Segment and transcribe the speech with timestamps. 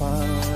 [0.00, 0.49] que servimos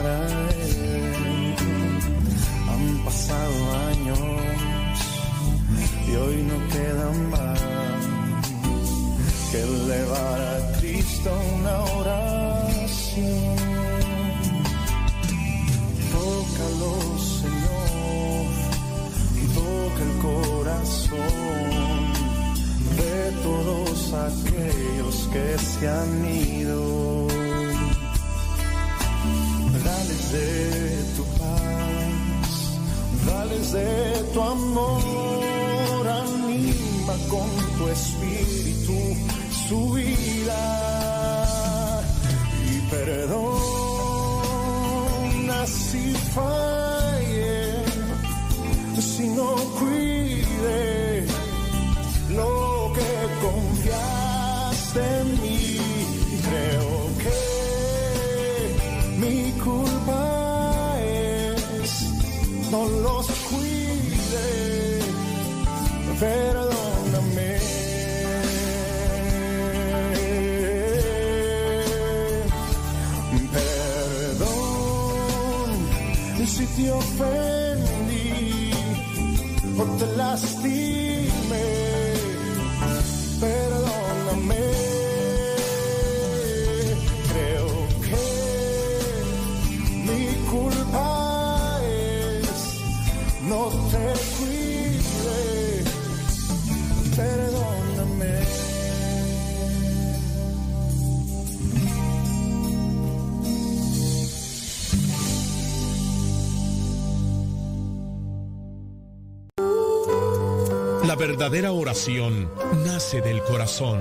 [111.15, 112.51] La verdadera oración
[112.85, 114.01] nace del corazón,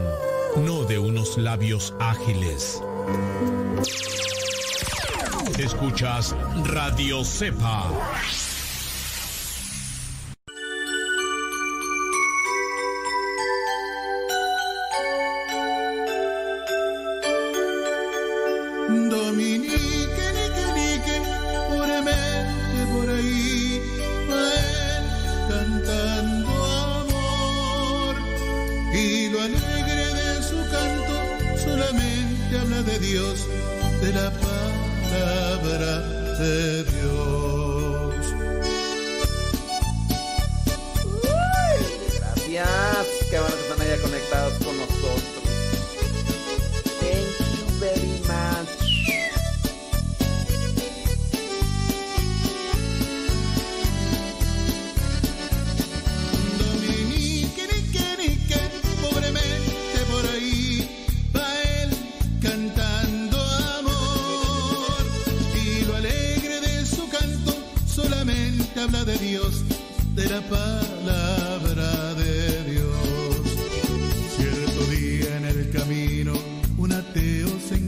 [0.66, 2.82] no de unos labios ágiles.
[5.60, 6.36] Escuchas
[6.66, 7.92] Radio Cepa.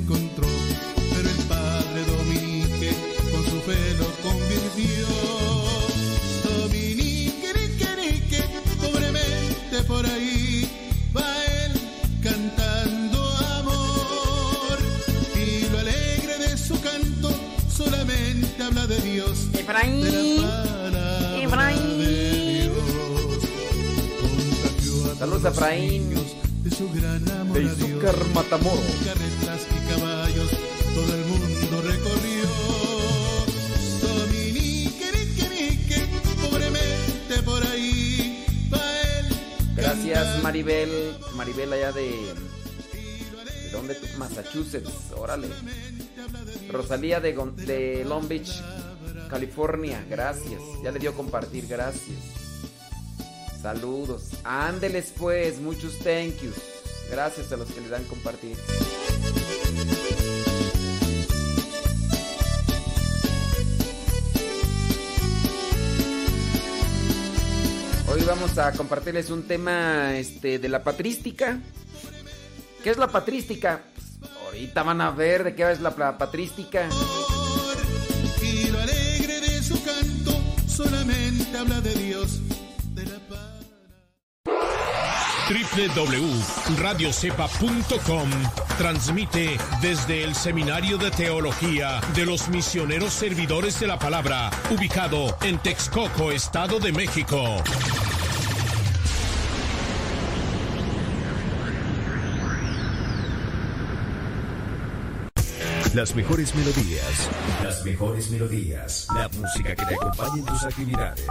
[0.06, 0.48] Encontró,
[1.16, 2.92] pero el padre Dominique
[3.32, 5.08] con su fe lo convirtió.
[6.60, 8.44] Dominique, nique, nique,
[8.80, 10.70] pobremente por ahí
[11.16, 11.72] va él
[12.22, 13.20] cantando
[13.60, 14.78] amor.
[15.36, 17.32] Y lo alegre de su canto
[17.76, 19.48] solamente habla de Dios.
[19.54, 20.02] Efraín.
[20.02, 20.12] De
[20.92, 21.98] la Efraín.
[21.98, 22.76] de Dios.
[24.22, 26.10] Contagió a Saludos, los Efraín.
[26.64, 27.90] De su gran amor De a Dios.
[27.90, 28.82] Izúcar Matamoros.
[40.56, 41.18] Maribel.
[41.36, 42.34] Maribel allá de.
[43.64, 43.98] ¿De dónde?
[44.18, 45.12] Massachusetts.
[45.18, 45.50] Órale.
[46.72, 48.64] Rosalía de, de Long Beach,
[49.30, 50.06] California.
[50.10, 50.62] Gracias.
[50.82, 51.68] Ya le dio compartir.
[51.68, 52.18] Gracias.
[53.62, 54.30] Saludos.
[54.46, 55.60] Ándeles pues.
[55.60, 56.56] Muchos thank yous.
[57.12, 58.56] Gracias a los que le dan compartir.
[68.36, 71.60] Vamos a compartirles un tema este, de la patrística.
[72.84, 73.84] ¿Qué es la patrística?
[73.96, 74.08] Pues,
[74.46, 76.90] ahorita van a ver de qué es la, la patrística.
[78.42, 80.32] Y lo alegre de su canto
[80.68, 82.42] solamente habla de Dios.
[82.94, 83.40] De la paz.
[85.50, 88.30] www.radiocepa.com
[88.78, 95.60] transmite desde el Seminario de Teología de los Misioneros Servidores de la Palabra, ubicado en
[95.60, 97.64] Texcoco, Estado de México.
[105.96, 107.30] Las mejores melodías.
[107.64, 109.08] Las mejores melodías.
[109.16, 111.26] La música que te acompañe en tus actividades.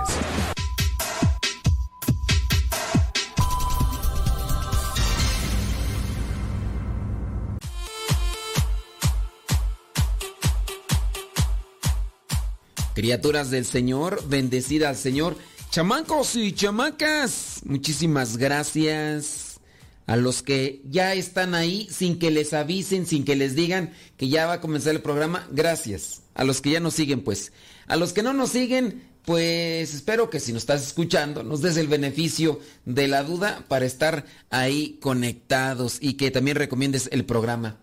[12.95, 15.37] Criaturas del Señor, bendecida al Señor.
[15.69, 19.44] Chamacos y chamacas, muchísimas gracias
[20.06, 24.29] a los que ya están ahí sin que les avisen, sin que les digan que
[24.29, 25.49] ya va a comenzar el programa.
[25.51, 26.23] Gracias.
[26.35, 27.53] A los que ya nos siguen, pues.
[27.87, 31.77] A los que no nos siguen, pues espero que si nos estás escuchando, nos des
[31.79, 37.79] el beneficio de la duda para estar ahí conectados y que también recomiendes el programa.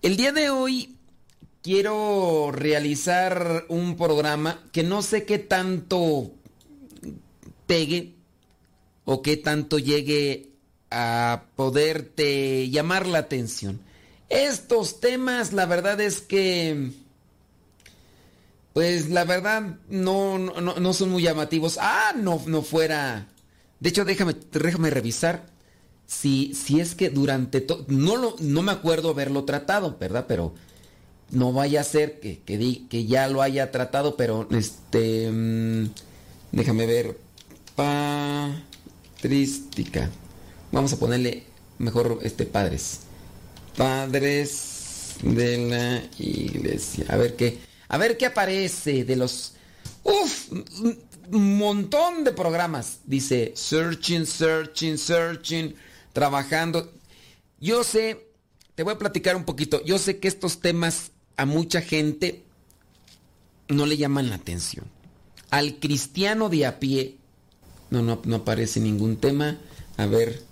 [0.00, 0.96] El día de hoy
[1.62, 6.32] quiero realizar un programa que no sé qué tanto
[7.66, 8.14] pegue
[9.04, 10.51] o qué tanto llegue
[10.92, 13.80] a poderte llamar la atención.
[14.28, 16.92] Estos temas, la verdad es que,
[18.72, 21.78] pues la verdad no, no, no son muy llamativos.
[21.80, 23.28] Ah, no, no fuera.
[23.80, 25.46] De hecho, déjame, déjame revisar
[26.06, 30.26] si, si es que durante todo, no, no me acuerdo haberlo tratado, ¿verdad?
[30.28, 30.54] Pero
[31.30, 35.86] no vaya a ser que, que, ya lo haya tratado, pero este, mmm,
[36.52, 37.18] déjame ver,
[39.22, 40.10] patrística.
[40.72, 41.44] Vamos a ponerle
[41.78, 43.00] mejor este padres.
[43.76, 47.04] Padres de la iglesia.
[47.08, 47.58] A ver qué,
[47.88, 49.52] a ver qué aparece de los,
[50.02, 50.50] uf,
[51.30, 53.00] un montón de programas.
[53.04, 55.74] Dice searching, searching, searching,
[56.14, 56.90] trabajando.
[57.60, 58.26] Yo sé,
[58.74, 59.84] te voy a platicar un poquito.
[59.84, 62.42] Yo sé que estos temas a mucha gente
[63.68, 64.86] no le llaman la atención.
[65.50, 67.18] Al cristiano de a pie,
[67.90, 69.58] no, no, no aparece ningún tema.
[69.98, 70.42] A ver,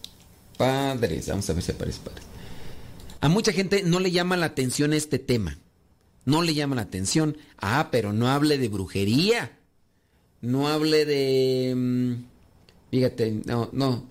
[0.60, 2.22] padres, vamos a ver si aparece padres.
[3.22, 5.58] A mucha gente no le llama la atención este tema.
[6.26, 7.38] No le llama la atención.
[7.56, 9.58] Ah, pero no hable de brujería.
[10.42, 12.18] No hable de...
[12.90, 14.06] Fíjate, no, no.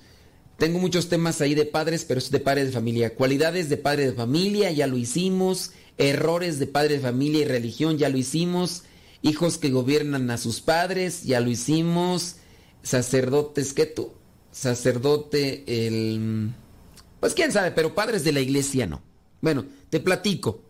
[0.57, 3.13] Tengo muchos temas ahí de padres, pero es de padres de familia.
[3.13, 7.97] Cualidades de padre de familia, ya lo hicimos errores de padre de familia y religión,
[7.97, 8.83] ya lo hicimos,
[9.21, 12.37] hijos que gobiernan a sus padres, ya lo hicimos,
[12.81, 14.13] sacerdotes, ¿qué tú?
[14.59, 16.51] Sacerdote, el...
[17.21, 19.01] Pues quién sabe, pero padres de la iglesia no.
[19.39, 20.61] Bueno, te platico.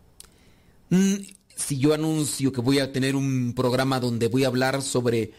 [1.56, 5.32] Si yo anuncio que voy a tener un programa donde voy a hablar sobre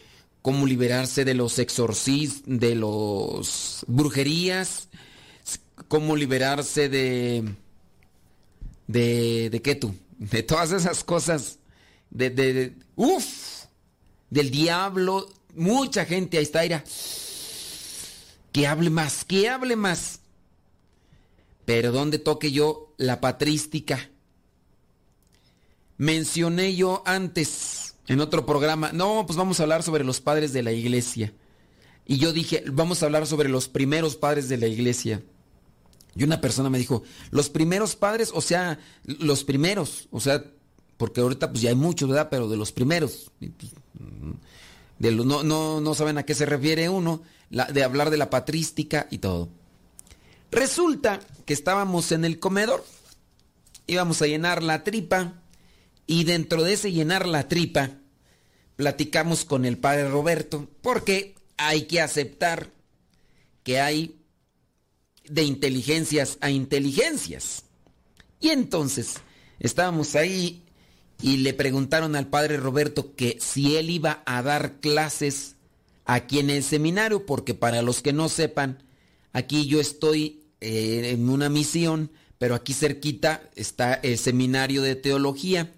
[0.43, 4.89] cómo liberarse de los exorcismos, de los brujerías,
[5.87, 7.55] cómo liberarse de
[8.89, 11.61] de, de qué tú, de todas esas cosas,
[12.11, 13.67] de, de, uff,
[14.29, 16.83] del diablo, mucha gente ahí está, ira,
[18.53, 20.21] que hable más, que hable más.
[21.65, 24.11] Pero ¿dónde toque yo la patrística?
[25.99, 30.63] Mencioné yo antes en otro programa, no, pues vamos a hablar sobre los padres de
[30.63, 31.33] la iglesia.
[32.07, 35.23] Y yo dije, vamos a hablar sobre los primeros padres de la iglesia.
[36.17, 40.45] Y una persona me dijo, los primeros padres, o sea, los primeros, o sea,
[40.97, 42.29] porque ahorita pues ya hay muchos, ¿verdad?
[42.31, 43.31] Pero de los primeros.
[44.99, 49.07] De no, no, no saben a qué se refiere uno, de hablar de la patrística
[49.11, 49.49] y todo.
[50.51, 52.85] Resulta que estábamos en el comedor,
[53.87, 55.43] íbamos a llenar la tripa
[56.07, 57.91] y dentro de ese llenar la tripa
[58.77, 62.71] platicamos con el padre Roberto porque hay que aceptar
[63.63, 64.25] que hay
[65.25, 67.65] de inteligencias a inteligencias.
[68.41, 69.17] Y entonces
[69.59, 70.65] estábamos ahí
[71.23, 75.57] y le preguntaron al padre Roberto que si él iba a dar clases
[76.15, 78.83] aquí en el seminario, porque para los que no sepan,
[79.33, 85.73] aquí yo estoy eh, en una misión, pero aquí cerquita está el seminario de teología.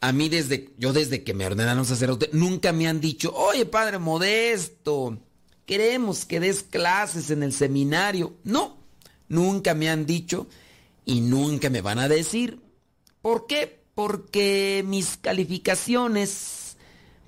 [0.00, 3.98] A mí desde, yo desde que me ordenaron sacerdote, nunca me han dicho, oye padre
[3.98, 5.18] modesto,
[5.66, 8.34] queremos que des clases en el seminario.
[8.44, 8.78] No,
[9.28, 10.46] nunca me han dicho
[11.04, 12.60] y nunca me van a decir.
[13.22, 13.82] ¿Por qué?
[13.96, 16.57] Porque mis calificaciones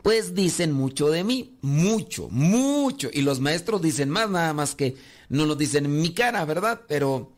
[0.03, 3.11] pues dicen mucho de mí, mucho, mucho.
[3.13, 4.97] Y los maestros dicen más, nada más que
[5.29, 6.83] no lo dicen en mi cara, ¿verdad?
[6.89, 7.33] Pero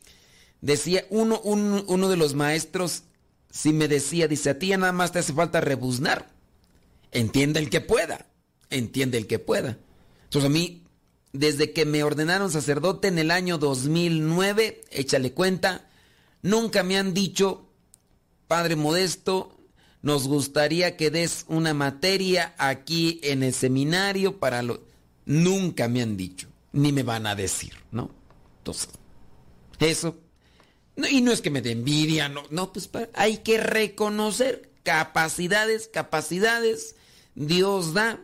[0.61, 3.03] decía uno, uno de los maestros,
[3.51, 6.31] si me decía, dice, a ti ya nada más te hace falta rebuznar.
[7.11, 8.27] Entiende el que pueda,
[8.71, 9.79] entiende el que pueda.
[10.25, 10.83] Entonces a mí
[11.33, 15.89] desde que me ordenaron sacerdote en el año 2009, échale cuenta,
[16.43, 17.69] nunca me han dicho,
[18.49, 19.57] Padre Modesto,
[20.03, 24.83] nos gustaría que des una materia aquí en el seminario para lo...
[25.25, 28.11] Nunca me han dicho, ni me van a decir, ¿no?
[28.59, 28.91] Entonces,
[29.79, 30.19] eso.
[30.97, 36.97] Y no es que me dé envidia, no, no, pues hay que reconocer capacidades, capacidades.
[37.35, 38.21] Dios da,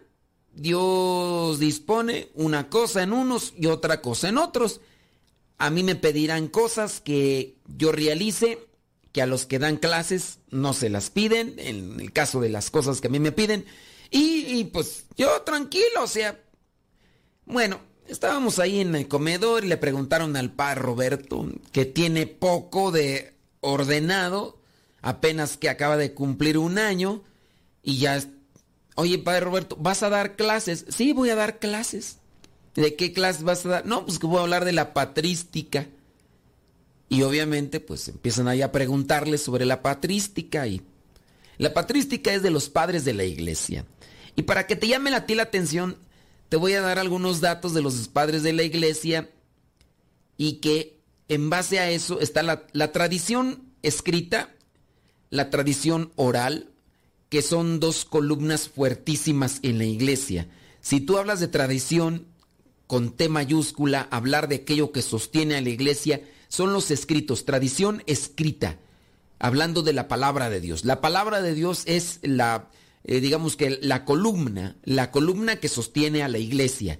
[0.52, 4.80] Dios dispone una cosa en unos y otra cosa en otros.
[5.56, 8.68] A mí me pedirán cosas que yo realice,
[9.19, 12.71] que a los que dan clases no se las piden, en el caso de las
[12.71, 13.65] cosas que a mí me piden.
[14.13, 16.41] Y, y pues yo tranquilo, o sea,
[17.45, 22.93] bueno, estábamos ahí en el comedor y le preguntaron al padre Roberto, que tiene poco
[22.93, 24.61] de ordenado,
[25.03, 27.25] apenas que acaba de cumplir un año,
[27.83, 28.23] y ya,
[28.95, 30.87] oye, padre Roberto, ¿vas a dar clases?
[30.91, 32.19] Sí, voy a dar clases.
[32.77, 33.85] ¿De qué clases vas a dar?
[33.87, 35.89] No, pues que voy a hablar de la patrística.
[37.09, 40.83] Y obviamente, pues empiezan ahí a preguntarle sobre la patrística y
[41.57, 43.85] la patrística es de los padres de la iglesia.
[44.37, 45.97] Y para que te llame a ti la atención,
[46.49, 49.31] te voy a dar algunos datos de los padres de la iglesia
[50.37, 54.55] y que en base a eso está la, la tradición escrita,
[55.31, 56.71] la tradición oral,
[57.29, 60.49] que son dos columnas fuertísimas en la iglesia.
[60.81, 62.27] Si tú hablas de tradición
[62.87, 68.02] con T mayúscula, hablar de aquello que sostiene a la iglesia, son los escritos, tradición
[68.07, 68.78] escrita,
[69.38, 70.85] hablando de la palabra de Dios.
[70.85, 72.71] La palabra de Dios es la,
[73.05, 76.99] eh, digamos que la columna, la columna que sostiene a la iglesia.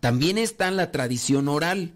[0.00, 1.94] También está la tradición oral.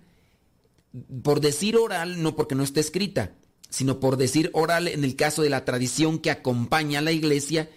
[1.23, 3.33] Por decir oral, no porque no esté escrita,
[3.69, 7.71] sino por decir oral en el caso de la tradición que acompaña a la iglesia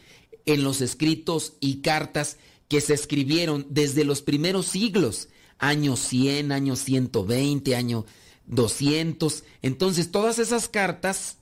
[0.46, 2.38] en los escritos y cartas
[2.68, 8.06] que se escribieron desde los primeros siglos, año 100, año 120, año
[8.48, 9.44] 200.
[9.62, 11.38] Entonces todas esas cartas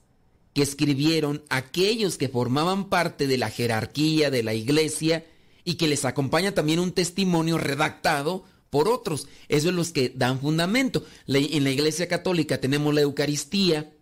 [0.54, 5.24] que escribieron aquellos que formaban parte de la jerarquía de la iglesia
[5.64, 9.28] y que les acompaña también un testimonio redactado por otros.
[9.48, 11.04] Eso es los que dan fundamento.
[11.26, 13.92] En la iglesia católica tenemos la Eucaristía,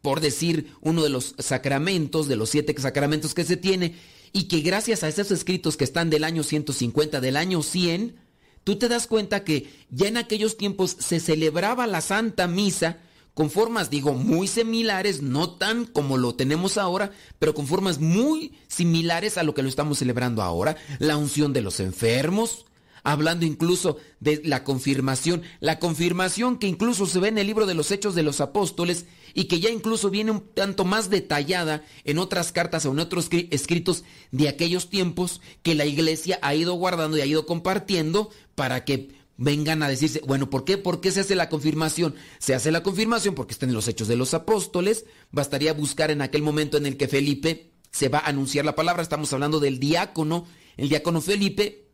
[0.00, 3.96] por decir uno de los sacramentos, de los siete sacramentos que se tiene,
[4.32, 8.16] y que gracias a esos escritos que están del año 150, del año 100,
[8.64, 12.98] tú te das cuenta que ya en aquellos tiempos se celebraba la Santa Misa
[13.34, 18.52] con formas, digo, muy similares, no tan como lo tenemos ahora, pero con formas muy
[18.68, 20.76] similares a lo que lo estamos celebrando ahora.
[20.98, 22.66] La unción de los enfermos,
[23.04, 27.74] hablando incluso de la confirmación, la confirmación que incluso se ve en el libro de
[27.74, 32.18] los Hechos de los Apóstoles y que ya incluso viene un tanto más detallada en
[32.18, 37.16] otras cartas o en otros escritos de aquellos tiempos que la iglesia ha ido guardando
[37.16, 40.78] y ha ido compartiendo para que vengan a decirse, bueno, ¿por qué?
[40.78, 42.14] ¿Por qué se hace la confirmación?
[42.38, 45.04] Se hace la confirmación porque está en los hechos de los apóstoles.
[45.30, 49.02] Bastaría buscar en aquel momento en el que Felipe se va a anunciar la palabra.
[49.02, 50.46] Estamos hablando del diácono.
[50.76, 51.91] El diácono Felipe,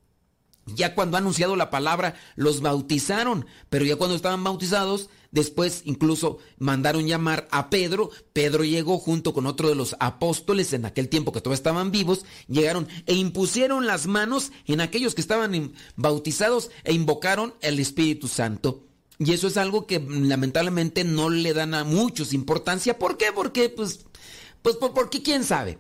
[0.75, 3.47] ya cuando ha anunciado la palabra, los bautizaron.
[3.69, 8.11] Pero ya cuando estaban bautizados, Después incluso mandaron llamar a Pedro.
[8.33, 12.25] Pedro llegó junto con otro de los apóstoles en aquel tiempo que todavía estaban vivos.
[12.49, 18.85] Llegaron e impusieron las manos en aquellos que estaban bautizados e invocaron el Espíritu Santo.
[19.19, 22.99] Y eso es algo que lamentablemente no le dan a muchos importancia.
[22.99, 23.27] ¿Por qué?
[23.35, 24.07] Porque, pues,
[24.63, 25.79] pues, porque quién sabe.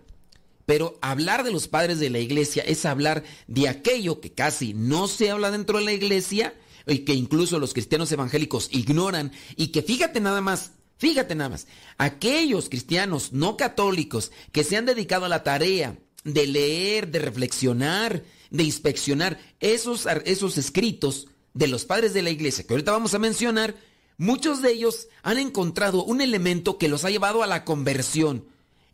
[0.68, 5.08] Pero hablar de los padres de la iglesia es hablar de aquello que casi no
[5.08, 6.52] se habla dentro de la iglesia
[6.86, 9.32] y que incluso los cristianos evangélicos ignoran.
[9.56, 14.84] Y que fíjate nada más, fíjate nada más, aquellos cristianos no católicos que se han
[14.84, 21.86] dedicado a la tarea de leer, de reflexionar, de inspeccionar esos, esos escritos de los
[21.86, 23.74] padres de la iglesia que ahorita vamos a mencionar,
[24.18, 28.44] muchos de ellos han encontrado un elemento que los ha llevado a la conversión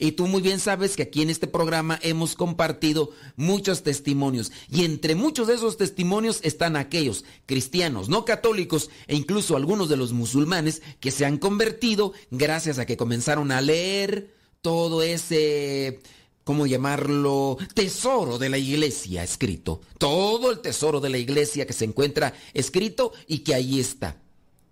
[0.04, 4.52] y tú muy bien sabes que aquí en este programa hemos compartido muchos testimonios.
[4.70, 9.96] Y entre muchos de esos testimonios están aquellos cristianos, no católicos e incluso algunos de
[9.96, 16.00] los musulmanes que se han convertido gracias a que comenzaron a leer todo ese...
[16.44, 17.56] ¿Cómo llamarlo?
[17.72, 19.80] Tesoro de la iglesia escrito.
[19.96, 24.20] Todo el tesoro de la iglesia que se encuentra escrito y que ahí está.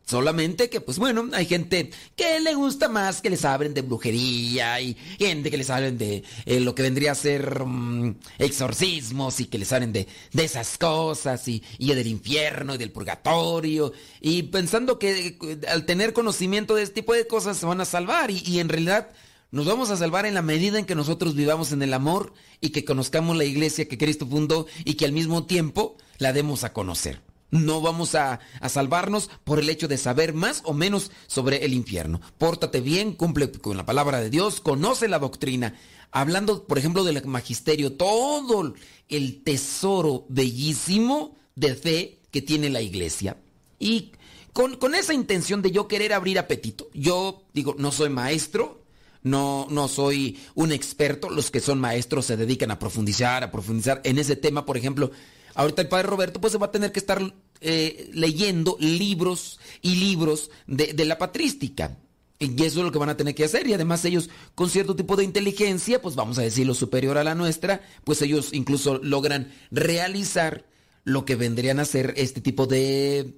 [0.04, 4.80] Solamente que, pues bueno, hay gente que le gusta más que les hablen de brujería
[4.80, 9.46] y gente que les hablen de eh, lo que vendría a ser mm, exorcismos y
[9.46, 14.42] que les hablen de, de esas cosas y, y, del infierno y del purgatorio y
[14.44, 18.30] pensando que eh, al tener conocimiento de este tipo de cosas se van a salvar
[18.30, 19.10] y, y en realidad
[19.52, 22.70] nos vamos a salvar en la medida en que nosotros vivamos en el amor y
[22.70, 26.72] que conozcamos la iglesia que Cristo fundó y que al mismo tiempo la demos a
[26.72, 27.20] conocer.
[27.52, 32.22] No vamos a, salvarnos por el hecho de saber más o menos sobre el infierno.
[32.38, 35.74] Pórtate bien, cumple con la palabra de Dios, conoce la doctrina.
[36.10, 38.74] Hablando, por ejemplo, del magisterio, todo
[39.10, 43.36] el tesoro bellísimo de fe que tiene la iglesia.
[43.78, 44.12] Y
[44.54, 46.88] con, con esa intención de yo querer abrir apetito.
[46.94, 48.82] Yo digo, no soy maestro,
[49.22, 51.28] no, no soy un experto.
[51.28, 54.64] Los que son maestros se dedican a profundizar, a profundizar en ese tema.
[54.64, 55.10] Por ejemplo,
[55.54, 57.20] ahorita el padre Roberto pues se va a tener que estar
[57.60, 61.96] eh, leyendo libros y libros de, la patrística.
[62.38, 63.68] Y eso es lo que van a tener que hacer.
[63.68, 67.36] Y además ellos, con cierto tipo de inteligencia, pues vamos a decirlo superior a la
[67.36, 70.66] nuestra, pues ellos incluso logran realizar
[71.04, 73.36] lo que vendrían a ser este tipo de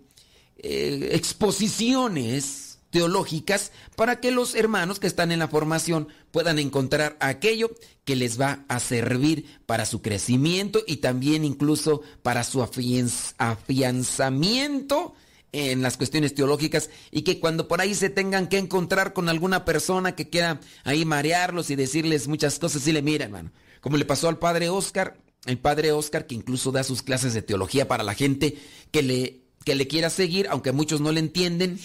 [0.57, 2.64] eh, exposiciones
[2.95, 7.73] teológicas para que los hermanos que están en la formación puedan encontrar aquello
[8.05, 15.13] que les va a servir para su crecimiento y también incluso para su afianz- afianzamiento
[15.51, 19.65] en las cuestiones teológicas y que cuando por ahí se tengan que encontrar con alguna
[19.65, 23.53] persona que quiera ahí marearlos y decirles muchas cosas, sí le miran, hermano.
[23.81, 27.43] Como le pasó al padre Oscar, el padre Oscar que incluso da sus clases de
[27.43, 28.57] teología para la gente
[28.93, 31.79] que le, que le quiera seguir, aunque muchos no le entienden.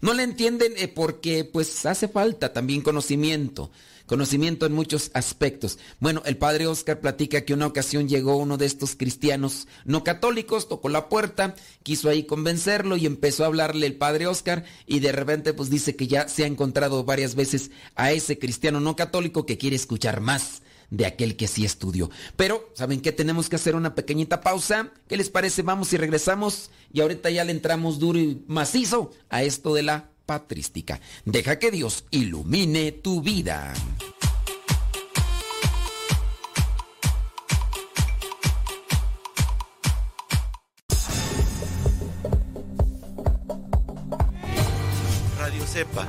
[0.00, 3.70] No le entienden eh, porque pues hace falta también conocimiento,
[4.06, 5.78] conocimiento en muchos aspectos.
[6.00, 10.68] Bueno, el padre Oscar platica que una ocasión llegó uno de estos cristianos no católicos,
[10.68, 15.12] tocó la puerta, quiso ahí convencerlo y empezó a hablarle el padre Oscar y de
[15.12, 19.46] repente pues dice que ya se ha encontrado varias veces a ese cristiano no católico
[19.46, 22.10] que quiere escuchar más de aquel que sí estudió.
[22.36, 23.12] Pero, ¿saben qué?
[23.12, 24.92] Tenemos que hacer una pequeñita pausa.
[25.08, 25.62] ¿Qué les parece?
[25.62, 26.70] Vamos y regresamos.
[26.92, 31.00] Y ahorita ya le entramos duro y macizo a esto de la patrística.
[31.24, 33.72] Deja que Dios ilumine tu vida.
[45.38, 46.08] Radio Cepa,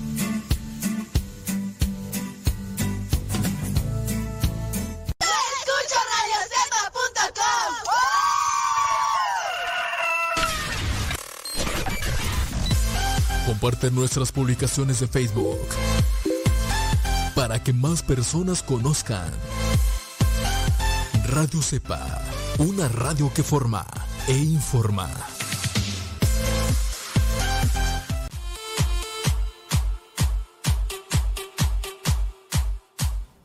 [13.61, 15.59] Comparte nuestras publicaciones de Facebook
[17.35, 19.31] para que más personas conozcan.
[21.27, 22.23] Radio Cepa,
[22.57, 23.85] una radio que forma
[24.27, 25.11] e informa.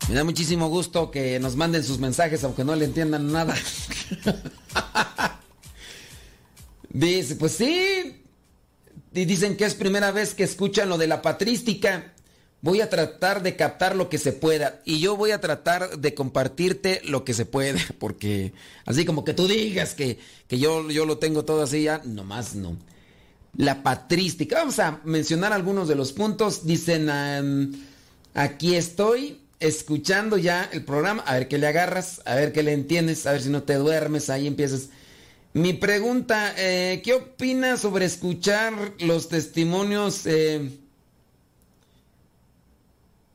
[0.09, 3.55] Me da muchísimo gusto que nos manden sus mensajes aunque no le entiendan nada.
[6.89, 8.23] Dice, pues sí.
[9.15, 12.13] Y dicen que es primera vez que escuchan lo de la patrística.
[12.61, 14.81] Voy a tratar de captar lo que se pueda.
[14.85, 17.79] Y yo voy a tratar de compartirte lo que se pueda.
[17.99, 18.53] Porque
[18.85, 22.55] así como que tú digas que, que yo, yo lo tengo todo así ya, nomás
[22.55, 22.77] no.
[23.57, 24.57] La patrística.
[24.57, 26.67] Vamos a mencionar algunos de los puntos.
[26.67, 27.09] Dicen,
[28.35, 31.23] aquí estoy escuchando ya el programa.
[31.23, 33.75] A ver qué le agarras, a ver qué le entiendes, a ver si no te
[33.75, 34.89] duermes, ahí empiezas.
[35.55, 40.27] Mi pregunta, eh, ¿qué opinas sobre escuchar los testimonios?
[40.27, 40.71] eh?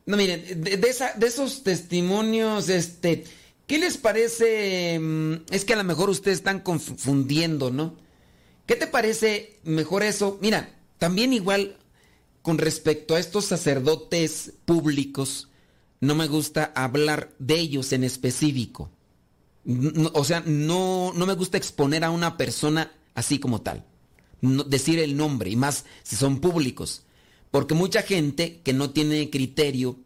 [0.06, 3.24] No, miren, de, de esa- de esos testimonios, este,
[3.66, 4.98] ¿qué les parece?
[5.00, 7.96] mm, Es que a lo mejor ustedes están confundiendo, ¿no?
[8.66, 10.38] ¿Qué te parece mejor eso?
[10.40, 11.76] Mira, también igual
[12.42, 15.48] con respecto a estos sacerdotes públicos,
[16.00, 18.90] no me gusta hablar de ellos en específico.
[20.12, 23.84] O sea, no, no me gusta exponer a una persona así como tal.
[24.40, 27.02] Decir el nombre, y más si son públicos.
[27.50, 29.98] Porque mucha gente que no tiene criterio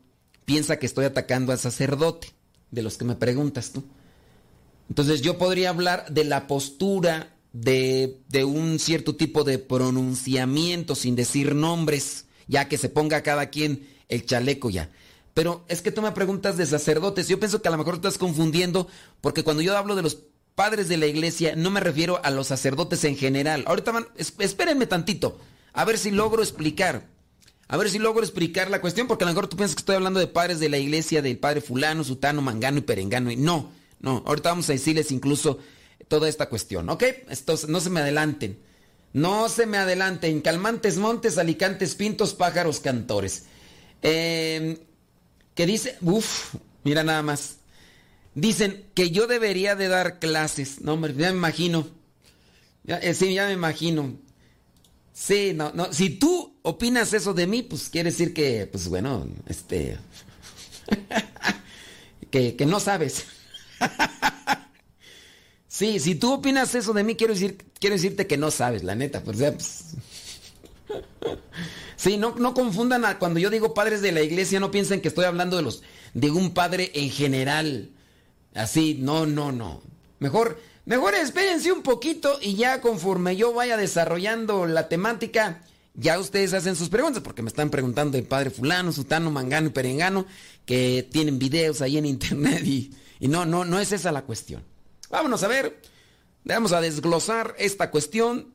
[0.45, 2.29] piensa que estoy atacando al sacerdote,
[2.71, 3.85] de los que me preguntas tú.
[4.89, 11.17] Entonces yo podría hablar de la postura de, de un cierto tipo de pronunciamiento sin
[11.17, 14.91] decir nombres, ya que se ponga cada quien el chaleco ya.
[15.37, 17.29] Pero es que tú me preguntas de sacerdotes.
[17.29, 18.89] Yo pienso que a lo mejor estás confundiendo,
[19.21, 20.17] porque cuando yo hablo de los
[20.55, 23.63] padres de la iglesia, no me refiero a los sacerdotes en general.
[23.67, 25.39] Ahorita van, es- espérenme tantito.
[25.75, 27.09] A ver si logro explicar.
[27.69, 29.97] A ver si logro explicar la cuestión, porque a lo mejor tú piensas que estoy
[29.97, 33.31] hablando de padres de la iglesia, del padre fulano, sutano, mangano y perengano.
[33.31, 34.23] Y no, no.
[34.25, 35.59] Ahorita vamos a decirles incluso
[36.09, 37.03] toda esta cuestión, ¿ok?
[37.29, 38.59] Entonces, no se me adelanten.
[39.13, 40.41] No se me adelanten.
[40.41, 43.45] Calmantes montes, alicantes pintos, pájaros cantores.
[44.01, 44.79] Eh,
[45.57, 47.57] que dice, uff, mira nada más.
[48.35, 50.83] Dicen que yo debería de dar clases.
[50.83, 51.89] No, hombre, ya me imagino.
[52.87, 54.19] Eh, sí, ya me imagino.
[55.15, 55.93] Sí, no, no.
[55.95, 59.97] Si tú opinas eso de mí, pues quiere decir que, pues bueno, este.
[62.31, 63.25] que, que no sabes.
[65.69, 68.95] sí, si tú opinas eso de mí, quiero, decir, quiero decirte que no sabes, la
[68.95, 69.25] neta.
[69.25, 69.95] Pues, ya, pues.
[71.97, 75.09] Sí, no, no confundan a, cuando yo digo padres de la iglesia, no piensen que
[75.09, 75.83] estoy hablando de los
[76.15, 77.91] de un padre en general.
[78.55, 79.83] Así, no, no, no.
[80.19, 85.63] Mejor, mejor espérense un poquito y ya conforme yo vaya desarrollando la temática,
[85.95, 89.71] ya ustedes hacen sus preguntas, porque me están preguntando de padre fulano, sutano, mangano y
[89.71, 90.27] perengano,
[90.65, 94.63] que tienen videos ahí en internet y, y no, no, no es esa la cuestión.
[95.11, 95.81] Vámonos a ver,
[96.45, 98.55] vamos a desglosar esta cuestión,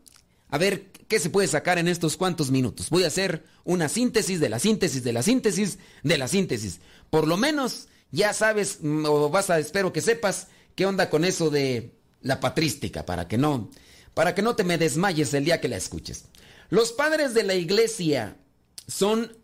[0.51, 2.89] a ver qué se puede sacar en estos cuantos minutos.
[2.89, 6.79] Voy a hacer una síntesis de la síntesis de la síntesis de la síntesis.
[7.09, 11.25] Por lo menos ya sabes, mm, o vas a, espero que sepas qué onda con
[11.25, 13.71] eso de la patrística, para que no,
[14.13, 16.25] para que no te me desmayes el día que la escuches.
[16.69, 18.37] Los padres de la iglesia
[18.87, 19.37] son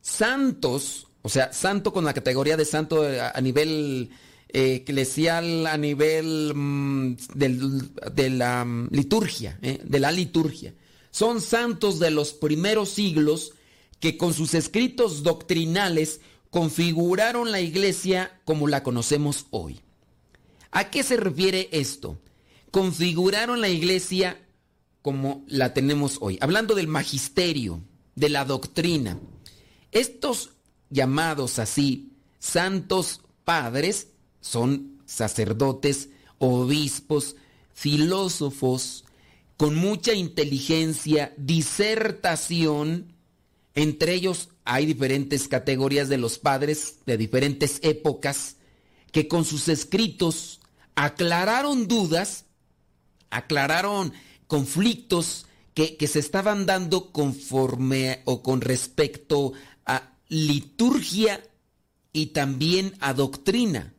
[0.00, 4.10] santos, o sea, santo con la categoría de santo a, nivel
[4.52, 10.74] eclesial, a nivel mm, de la mm, liturgia, eh, de la liturgia.
[11.10, 13.52] Son santos de los primeros siglos
[14.00, 19.80] que con sus escritos doctrinales configuraron la iglesia como la conocemos hoy.
[20.70, 22.18] ¿A qué se refiere esto?
[22.70, 24.38] Configuraron la iglesia
[25.02, 26.38] como la tenemos hoy.
[26.40, 27.82] Hablando del magisterio,
[28.14, 29.18] de la doctrina.
[29.90, 30.50] Estos
[30.90, 34.08] llamados así, santos padres,
[34.42, 37.36] son sacerdotes, obispos,
[37.72, 39.04] filósofos,
[39.56, 43.14] con mucha inteligencia, disertación,
[43.74, 48.56] entre ellos hay diferentes categorías de los padres de diferentes épocas
[49.12, 50.60] que con sus escritos
[50.94, 52.44] aclararon dudas,
[53.30, 54.12] aclararon
[54.46, 59.52] conflictos que, que, se estaban dando conforme o con respecto
[59.86, 61.42] a liturgia
[62.12, 63.94] y también a doctrina.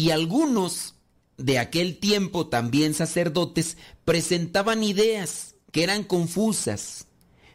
[0.00, 0.94] Y algunos
[1.36, 7.06] de aquel tiempo, también sacerdotes, presentaban ideas que eran confusas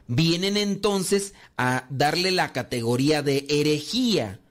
[0.05, 4.41] vienen entonces a darle la categoría de herejía.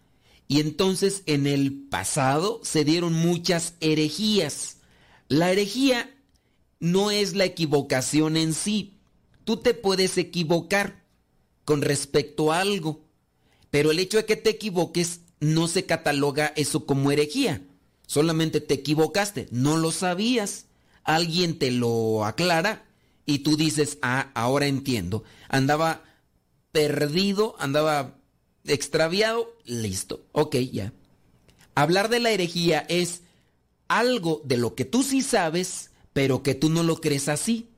[0.48, 4.78] Y entonces en el pasado se dieron muchas herejías.
[5.28, 6.12] La herejía
[6.80, 8.98] no es la equivocación en sí.
[9.44, 11.04] Tú te puedes equivocar
[11.64, 13.04] con respecto a algo,
[13.70, 17.62] pero el hecho de que te equivoques no se cataloga eso como herejía.
[18.06, 20.66] Solamente te equivocaste, no lo sabías.
[21.04, 22.84] Alguien te lo aclara
[23.26, 25.24] y tú dices, ah, ahora entiendo.
[25.48, 26.02] Andaba
[26.72, 28.18] perdido, andaba
[28.64, 30.92] extraviado, listo, ok, ya.
[31.74, 33.22] Hablar de la herejía es
[33.88, 37.68] algo de lo que tú sí sabes, pero que tú no lo crees así.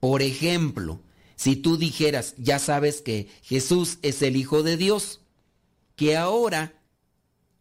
[0.00, 1.00] Por ejemplo,
[1.36, 5.20] si tú dijeras, ya sabes que Jesús es el Hijo de Dios,
[5.96, 6.74] que ahora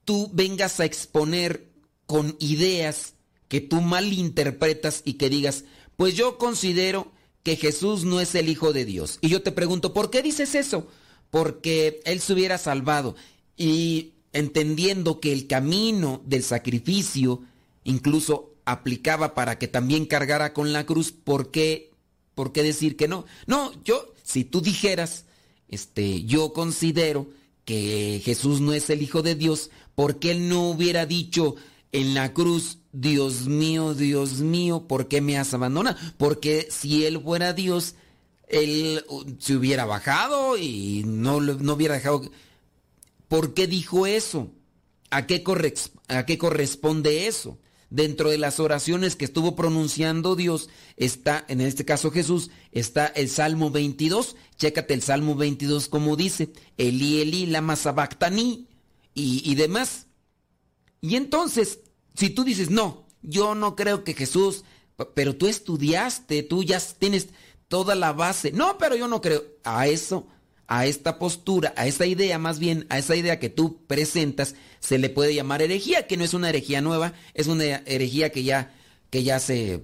[0.06, 1.67] tú vengas a exponer
[2.08, 3.14] con ideas
[3.48, 5.66] que tú malinterpretas y que digas,
[5.96, 7.12] pues yo considero
[7.44, 9.20] que Jesús no es el Hijo de Dios.
[9.22, 10.88] Y yo te pregunto, ¿por qué dices eso?
[11.30, 13.16] Porque Él se hubiera salvado.
[13.56, 17.42] Y entendiendo que el camino del sacrificio
[17.84, 21.92] incluso aplicaba para que también cargara con la cruz, ¿por qué,
[22.36, 23.26] por qué decir que no?
[23.46, 25.24] No, yo, si tú dijeras,
[25.70, 27.30] este, yo considero
[27.64, 31.56] que Jesús no es el Hijo de Dios, ¿por qué Él no hubiera dicho
[31.92, 35.98] en la cruz, Dios mío, Dios mío, ¿por qué me has abandonado?
[36.18, 37.96] Porque si Él fuera Dios,
[38.48, 42.22] Él uh, se hubiera bajado y no, no hubiera dejado...
[43.28, 44.52] ¿Por qué dijo eso?
[45.10, 45.44] ¿A qué,
[46.08, 47.58] ¿A qué corresponde eso?
[47.90, 53.30] Dentro de las oraciones que estuvo pronunciando Dios está, en este caso Jesús, está el
[53.30, 54.36] Salmo 22.
[54.58, 58.68] Chécate el Salmo 22 como dice, Eli, Eli, lama sabactani
[59.14, 60.07] y, y demás.
[61.02, 61.80] Y entonces
[62.18, 64.64] si tú dices, no, yo no creo que Jesús,
[65.14, 67.28] pero tú estudiaste, tú ya tienes
[67.68, 68.52] toda la base.
[68.52, 69.44] No, pero yo no creo.
[69.64, 70.26] A eso,
[70.66, 74.98] a esta postura, a esa idea más bien, a esa idea que tú presentas, se
[74.98, 78.74] le puede llamar herejía, que no es una herejía nueva, es una herejía que ya
[79.12, 79.84] que ya se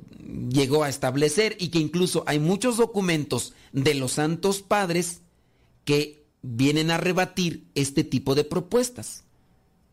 [0.49, 5.21] llegó a establecer y que incluso hay muchos documentos de los santos padres
[5.86, 9.23] que vienen a rebatir este tipo de propuestas.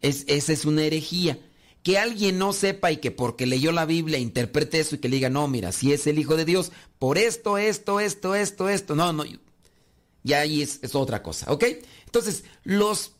[0.00, 1.38] Es, esa es una herejía.
[1.82, 5.16] Que alguien no sepa y que porque leyó la Biblia interprete eso y que le
[5.16, 8.94] diga, no, mira, si es el Hijo de Dios, por esto, esto, esto, esto, esto.
[8.94, 9.24] No, no.
[10.22, 11.64] Ya ahí es, es otra cosa, ¿ok?
[12.04, 13.12] Entonces, los,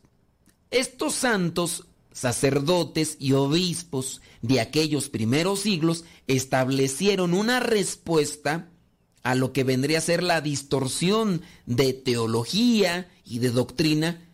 [0.70, 8.68] estos santos sacerdotes y obispos de aquellos primeros siglos establecieron una respuesta
[9.22, 14.29] a lo que vendría a ser la distorsión de teología y de doctrina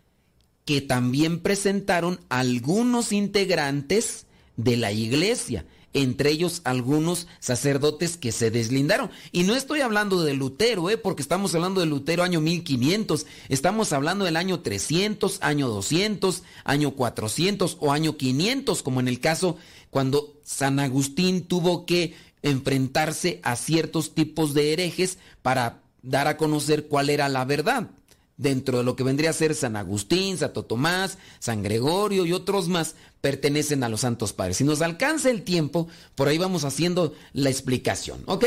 [0.67, 4.27] que también presentaron algunos integrantes
[4.57, 9.11] de la iglesia, entre ellos algunos sacerdotes que se deslindaron.
[9.31, 10.99] Y no estoy hablando de Lutero, ¿eh?
[10.99, 16.91] porque estamos hablando de Lutero año 1500, estamos hablando del año 300, año 200, año
[16.91, 19.57] 400 o año 500, como en el caso
[19.91, 26.89] cuando San Agustín tuvo que enfrentarse a ciertos tipos de herejes para dar a conocer
[26.89, 27.91] cuál era la verdad
[28.37, 32.69] dentro de lo que vendría a ser San Agustín, Santo Tomás, San Gregorio y otros
[32.69, 34.59] más, pertenecen a los santos padres.
[34.59, 38.45] Si nos alcanza el tiempo, por ahí vamos haciendo la explicación, ¿ok?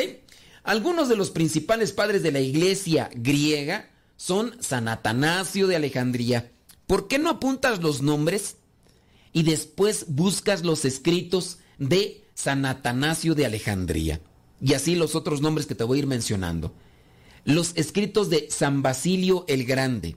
[0.63, 6.51] Algunos de los principales padres de la iglesia griega son San Atanasio de Alejandría.
[6.85, 8.57] ¿Por qué no apuntas los nombres
[9.31, 14.21] y después buscas los escritos de San Atanasio de Alejandría?
[14.61, 16.73] Y así los otros nombres que te voy a ir mencionando
[17.49, 20.15] los escritos de San Basilio el Grande.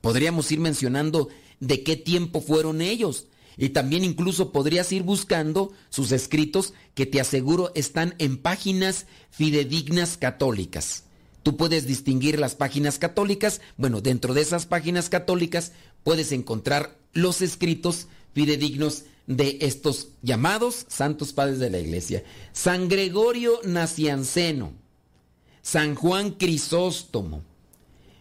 [0.00, 3.26] Podríamos ir mencionando de qué tiempo fueron ellos.
[3.56, 10.16] Y también incluso podrías ir buscando sus escritos que te aseguro están en páginas fidedignas
[10.16, 11.04] católicas.
[11.42, 13.60] Tú puedes distinguir las páginas católicas.
[13.76, 15.72] Bueno, dentro de esas páginas católicas
[16.04, 22.22] puedes encontrar los escritos fidedignos de estos llamados santos padres de la iglesia.
[22.52, 24.72] San Gregorio Nacianceno,
[25.62, 27.42] San Juan Crisóstomo.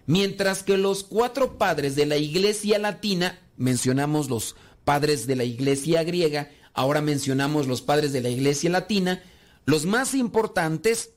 [0.05, 6.03] Mientras que los cuatro padres de la iglesia latina, mencionamos los padres de la iglesia
[6.03, 9.21] griega, ahora mencionamos los padres de la iglesia latina,
[9.65, 11.11] los más importantes,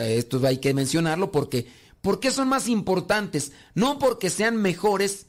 [0.00, 1.66] esto hay que mencionarlo porque,
[2.00, 3.52] ¿por qué son más importantes?
[3.74, 5.26] No porque sean mejores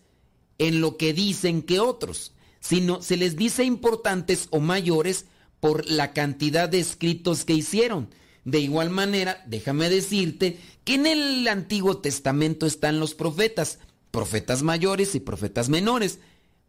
[0.57, 5.25] en lo que dicen que otros, sino se les dice importantes o mayores
[5.59, 8.09] por la cantidad de escritos que hicieron.
[8.43, 15.13] De igual manera, déjame decirte que en el Antiguo Testamento están los profetas, profetas mayores
[15.13, 16.19] y profetas menores.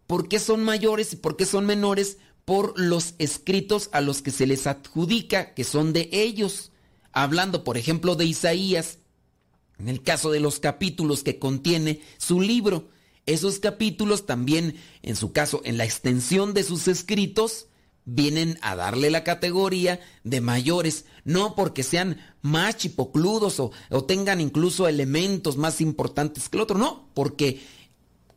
[0.06, 2.18] ¿Por qué son mayores y por qué son menores?
[2.44, 6.72] Por los escritos a los que se les adjudica que son de ellos.
[7.12, 8.98] Hablando, por ejemplo, de Isaías,
[9.78, 12.90] en el caso de los capítulos que contiene su libro,
[13.24, 17.68] esos capítulos también, en su caso, en la extensión de sus escritos,
[18.04, 24.40] vienen a darle la categoría de mayores, no porque sean más chipocludos o, o, tengan
[24.40, 27.60] incluso elementos más importantes que el otro, no, porque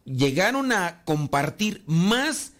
[0.05, 2.53] llegaron a compartir más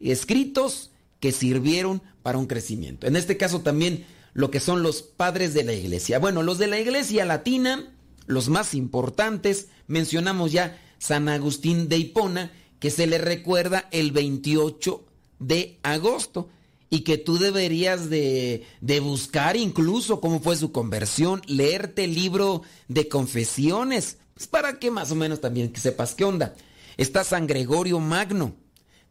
[0.00, 3.06] escritos que sirvieron para un crecimiento.
[3.06, 6.18] En este caso también lo que son los padres de la iglesia.
[6.18, 7.92] Bueno, los de la iglesia latina,
[8.26, 15.04] los más importantes, mencionamos ya San Agustín de Hipona, que se le recuerda el 28
[15.40, 16.48] de agosto
[16.90, 22.62] y que tú deberías de, de, buscar incluso cómo fue su conversión, leerte el libro
[22.88, 26.54] de confesiones, pues para que más o menos también que sepas qué onda.
[26.96, 28.54] Está San Gregorio Magno,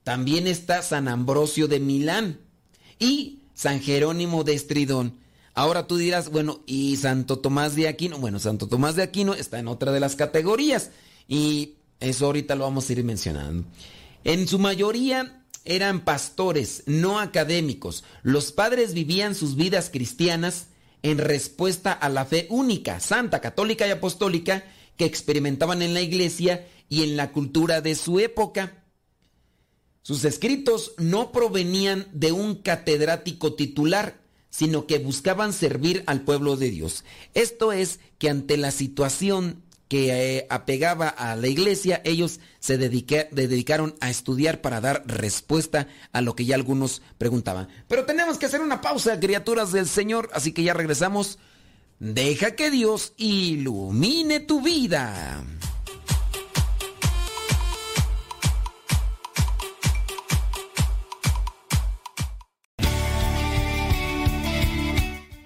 [0.03, 2.39] también está San Ambrosio de Milán
[2.99, 5.17] y San Jerónimo de Estridón.
[5.53, 8.17] Ahora tú dirás, bueno, ¿y Santo Tomás de Aquino?
[8.19, 10.91] Bueno, Santo Tomás de Aquino está en otra de las categorías
[11.27, 13.65] y eso ahorita lo vamos a ir mencionando.
[14.23, 18.03] En su mayoría eran pastores, no académicos.
[18.23, 20.67] Los padres vivían sus vidas cristianas
[21.03, 24.63] en respuesta a la fe única, santa, católica y apostólica
[24.97, 28.83] que experimentaban en la iglesia y en la cultura de su época.
[30.01, 34.19] Sus escritos no provenían de un catedrático titular,
[34.49, 37.03] sino que buscaban servir al pueblo de Dios.
[37.33, 43.95] Esto es que ante la situación que eh, apegaba a la iglesia, ellos se dedicaron
[43.99, 47.67] a estudiar para dar respuesta a lo que ya algunos preguntaban.
[47.87, 51.39] Pero tenemos que hacer una pausa, criaturas del Señor, así que ya regresamos.
[51.97, 55.43] Deja que Dios ilumine tu vida.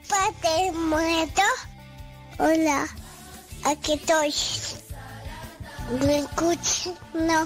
[0.10, 1.41] Padre muerto.
[2.38, 3.02] Hola.
[3.65, 4.34] Aquí estoy.
[6.06, 6.93] ¿Me escuchas?
[7.13, 7.45] No.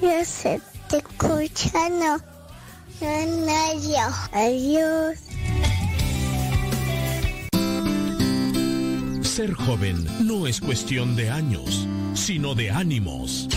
[0.00, 2.18] Yo sé, te escucha, no.
[3.00, 3.62] No.
[4.32, 5.18] Adiós.
[9.22, 13.48] Ser joven no es cuestión de años, sino de ánimos.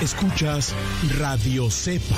[0.00, 0.72] Escuchas
[1.18, 2.16] Radio Cepa.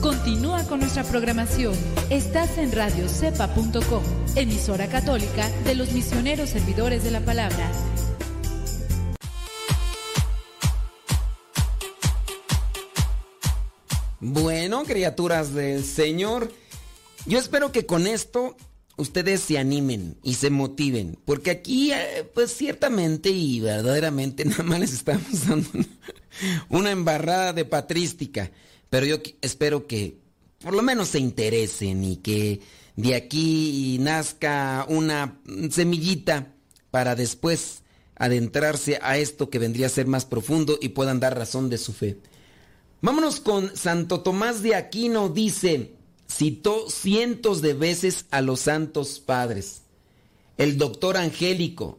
[0.00, 1.74] Continúa con nuestra programación.
[2.08, 4.02] Estás en radiocepa.com,
[4.36, 7.72] emisora católica de los misioneros servidores de la palabra.
[14.20, 16.52] Bueno, criaturas del Señor,
[17.26, 18.56] yo espero que con esto
[18.96, 24.78] ustedes se animen y se motiven, porque aquí, eh, pues ciertamente y verdaderamente nada más
[24.78, 25.70] les estamos dando
[26.68, 28.52] una embarrada de patrística,
[28.90, 30.18] pero yo espero que
[30.62, 32.60] por lo menos se interesen y que
[32.96, 36.54] de aquí nazca una semillita
[36.90, 37.82] para después
[38.16, 41.92] adentrarse a esto que vendría a ser más profundo y puedan dar razón de su
[41.92, 42.18] fe.
[43.00, 45.94] Vámonos con Santo Tomás de Aquino, dice,
[46.28, 49.82] citó cientos de veces a los santos padres.
[50.56, 51.98] El doctor Angélico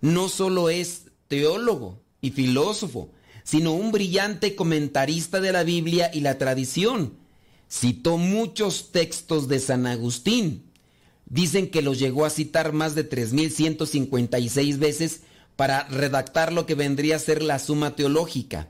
[0.00, 3.10] no solo es teólogo y filósofo,
[3.48, 7.14] sino un brillante comentarista de la Biblia y la tradición.
[7.66, 10.64] Citó muchos textos de San Agustín.
[11.24, 15.20] Dicen que los llegó a citar más de 3.156 veces
[15.56, 18.68] para redactar lo que vendría a ser la suma teológica.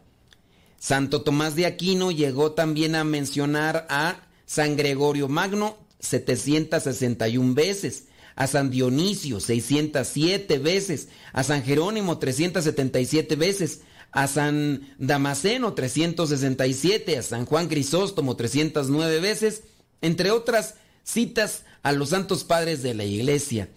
[0.78, 8.04] Santo Tomás de Aquino llegó también a mencionar a San Gregorio Magno 761 veces,
[8.36, 13.80] a San Dionisio 607 veces, a San Jerónimo 377 veces,
[14.12, 19.62] a San Damasceno 367, a San Juan Crisóstomo 309 veces,
[20.00, 23.68] entre otras citas a los santos padres de la iglesia.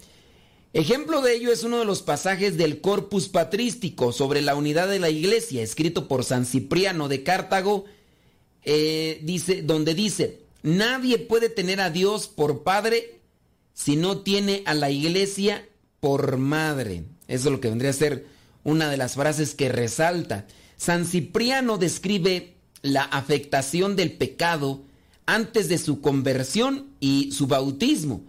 [0.74, 5.00] Ejemplo de ello es uno de los pasajes del Corpus Patrístico sobre la unidad de
[5.00, 7.84] la iglesia, escrito por San Cipriano de Cartago,
[8.64, 13.20] eh, dice, donde dice, nadie puede tener a Dios por padre
[13.74, 15.68] si no tiene a la iglesia
[16.00, 17.04] por madre.
[17.28, 18.31] Eso es lo que vendría a ser
[18.64, 20.46] una de las frases que resalta.
[20.76, 24.82] San Cipriano describe la afectación del pecado
[25.26, 28.22] antes de su conversión y su bautismo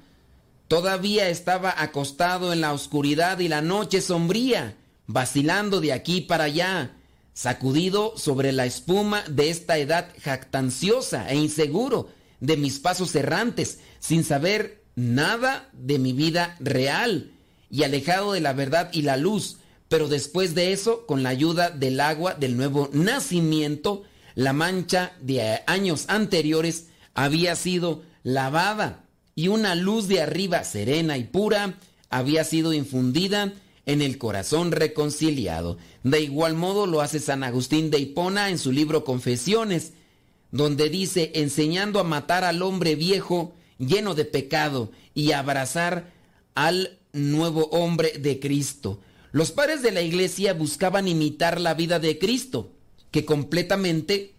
[0.74, 6.96] Todavía estaba acostado en la oscuridad y la noche sombría, vacilando de aquí para allá,
[7.34, 14.24] sacudido sobre la espuma de esta edad jactanciosa e inseguro de mis pasos errantes, sin
[14.24, 17.32] saber nada de mi vida real
[17.70, 19.58] y alejado de la verdad y la luz.
[19.94, 24.02] Pero después de eso, con la ayuda del agua del nuevo nacimiento,
[24.34, 31.26] la mancha de años anteriores había sido lavada y una luz de arriba serena y
[31.26, 31.78] pura
[32.10, 33.54] había sido infundida
[33.86, 35.78] en el corazón reconciliado.
[36.02, 39.94] De igual modo lo hace San Agustín de Hipona en su libro Confesiones,
[40.50, 46.12] donde dice, enseñando a matar al hombre viejo lleno de pecado y abrazar
[46.56, 49.00] al nuevo hombre de Cristo.
[49.34, 52.72] Los padres de la iglesia buscaban imitar la vida de Cristo,
[53.10, 54.36] que completamente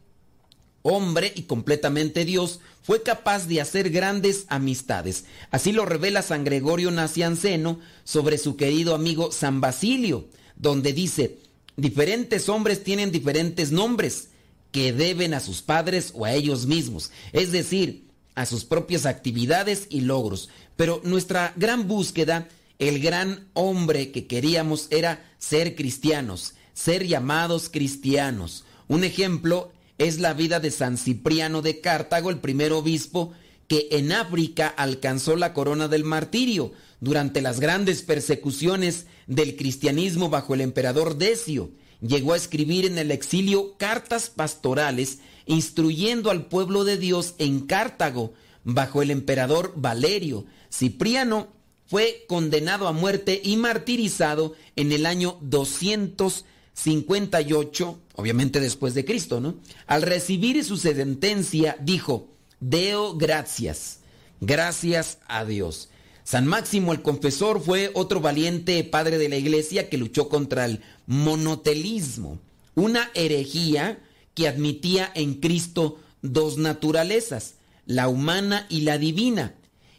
[0.82, 5.24] hombre y completamente Dios, fue capaz de hacer grandes amistades.
[5.50, 11.38] Así lo revela San Gregorio Nacianceno sobre su querido amigo San Basilio, donde dice,
[11.76, 14.28] diferentes hombres tienen diferentes nombres
[14.70, 18.04] que deben a sus padres o a ellos mismos, es decir,
[18.36, 20.50] a sus propias actividades y logros.
[20.76, 28.64] Pero nuestra gran búsqueda, el gran hombre que queríamos era ser cristianos, ser llamados cristianos.
[28.88, 33.32] Un ejemplo es la vida de San Cipriano de Cartago, el primer obispo
[33.68, 40.54] que en África alcanzó la corona del martirio durante las grandes persecuciones del cristianismo bajo
[40.54, 41.70] el emperador Decio.
[42.00, 48.34] Llegó a escribir en el exilio cartas pastorales instruyendo al pueblo de Dios en Cartago
[48.64, 50.44] bajo el emperador Valerio.
[50.70, 51.48] Cipriano
[51.86, 59.56] fue condenado a muerte y martirizado en el año 258 obviamente después de Cristo, ¿no?
[59.86, 62.28] Al recibir su sentencia dijo,
[62.60, 64.00] Deo gracias,
[64.40, 65.90] gracias a Dios.
[66.22, 70.80] San Máximo el Confesor fue otro valiente padre de la iglesia que luchó contra el
[71.06, 72.38] monotelismo,
[72.74, 74.02] una herejía
[74.34, 79.54] que admitía en Cristo dos naturalezas, la humana y la divina,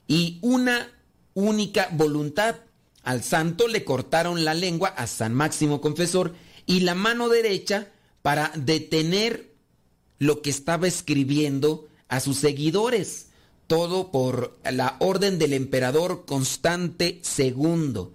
[0.08, 0.90] y una
[1.36, 2.56] única voluntad.
[3.04, 6.34] Al santo le cortaron la lengua a San Máximo Confesor
[6.66, 7.92] y la mano derecha
[8.24, 9.54] para detener
[10.18, 13.28] lo que estaba escribiendo a sus seguidores.
[13.68, 18.10] Todo por la orden del emperador Constante II.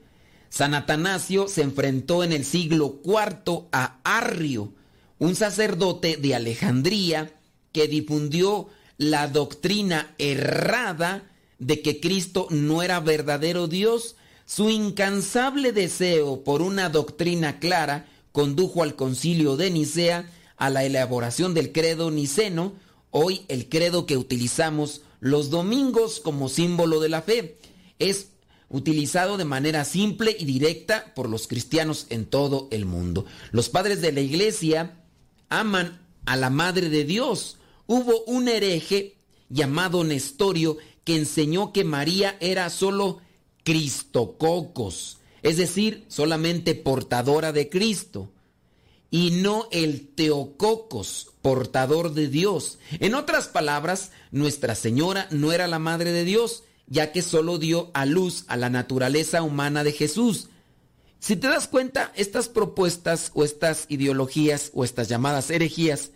[0.49, 4.73] San Atanasio se enfrentó en el siglo IV a Arrio,
[5.19, 7.33] un sacerdote de Alejandría
[7.73, 11.30] que difundió la doctrina errada
[11.61, 18.83] de que Cristo no era verdadero Dios, su incansable deseo por una doctrina clara condujo
[18.83, 22.73] al concilio de Nicea a la elaboración del credo niceno,
[23.11, 27.59] hoy el credo que utilizamos los domingos como símbolo de la fe.
[27.99, 28.29] Es
[28.69, 33.27] utilizado de manera simple y directa por los cristianos en todo el mundo.
[33.53, 35.03] Los padres de la iglesia
[35.49, 37.59] aman a la Madre de Dios.
[37.87, 39.17] Hubo un hereje
[39.49, 40.79] llamado Nestorio
[41.17, 43.21] enseñó que María era solo
[43.65, 48.31] Cristococos, es decir, solamente portadora de Cristo,
[49.11, 52.79] y no el Teococos, portador de Dios.
[53.01, 57.91] En otras palabras, Nuestra Señora no era la Madre de Dios, ya que solo dio
[57.95, 60.49] a luz a la naturaleza humana de Jesús.
[61.19, 66.11] Si te das cuenta, estas propuestas o estas ideologías o estas llamadas herejías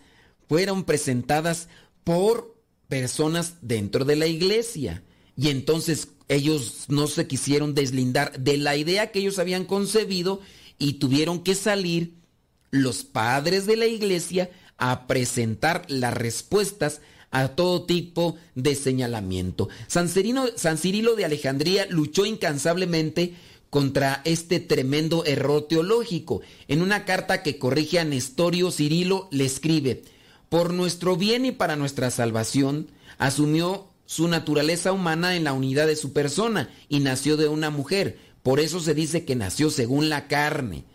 [0.47, 1.67] fueron presentadas
[2.03, 2.54] por
[2.87, 5.03] personas dentro de la iglesia.
[5.37, 10.41] Y entonces ellos no se quisieron deslindar de la idea que ellos habían concebido
[10.79, 12.13] y tuvieron que salir
[12.71, 19.69] los padres de la iglesia a presentar las respuestas a todo tipo de señalamiento.
[19.87, 20.09] San,
[20.55, 23.35] San Cirilo de Alejandría luchó incansablemente
[23.69, 26.41] contra este tremendo error teológico.
[26.67, 30.03] En una carta que corrige a Nestorio, Cirilo le escribe,
[30.49, 35.95] por nuestro bien y para nuestra salvación, asumió su naturaleza humana en la unidad de
[35.95, 38.19] su persona y nació de una mujer.
[38.43, 40.85] Por eso se dice que nació según la carne.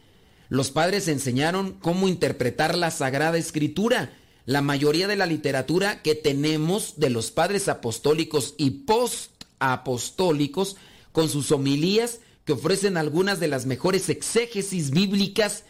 [0.49, 4.17] Los padres enseñaron cómo interpretar la Sagrada Escritura.
[4.47, 10.77] La mayoría de la literatura que tenemos de los padres apostólicos y post-apostólicos,
[11.13, 15.65] con sus homilías, que ofrecen algunas de las mejores exégesis bíblicas,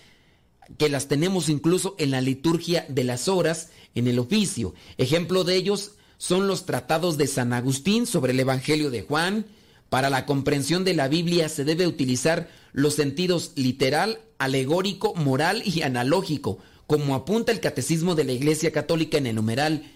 [0.78, 4.74] que las tenemos incluso en la liturgia de las horas, en el oficio.
[4.98, 9.46] Ejemplo de ellos son los tratados de San Agustín sobre el Evangelio de Juan.
[9.88, 15.82] Para la comprensión de la Biblia se debe utilizar los sentidos literal, alegórico, moral y
[15.82, 19.90] analógico, como apunta el Catecismo de la Iglesia Católica en el numeral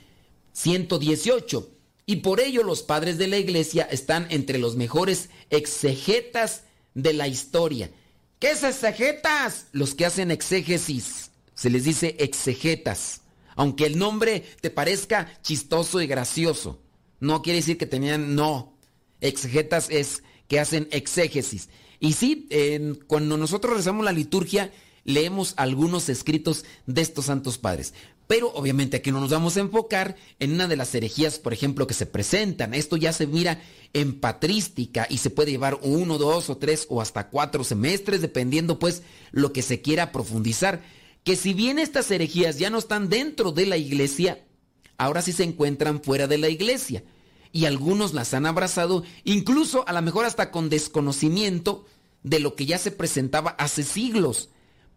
[0.53, 1.71] 118.
[2.07, 6.65] Y por ello los padres de la Iglesia están entre los mejores exegetas
[6.95, 7.91] de la historia.
[8.39, 9.67] ¿Qué es exegetas?
[9.73, 11.31] Los que hacen exégesis.
[11.55, 13.23] Se les dice exegetas
[13.57, 16.81] aunque el nombre te parezca chistoso y gracioso.
[17.21, 18.77] No quiere decir que tenían, no.
[19.21, 21.69] Exegetas es que hacen exégesis.
[22.01, 22.49] Y sí,
[23.07, 24.73] cuando nosotros rezamos la liturgia,
[25.05, 27.95] leemos algunos escritos de estos santos padres.
[28.27, 31.87] Pero obviamente aquí no nos vamos a enfocar en una de las herejías, por ejemplo,
[31.87, 32.73] que se presentan.
[32.73, 33.61] Esto ya se mira
[33.93, 38.79] en patrística y se puede llevar uno, dos o tres o hasta cuatro semestres, dependiendo
[38.79, 40.83] pues lo que se quiera profundizar
[41.25, 44.45] que si bien estas herejías ya no están dentro de la iglesia,
[44.99, 47.03] ahora sí se encuentran fuera de la iglesia.
[47.51, 51.87] Y algunos las han abrazado, incluso a lo mejor hasta con desconocimiento
[52.23, 54.51] de lo que ya se presentaba hace siglos.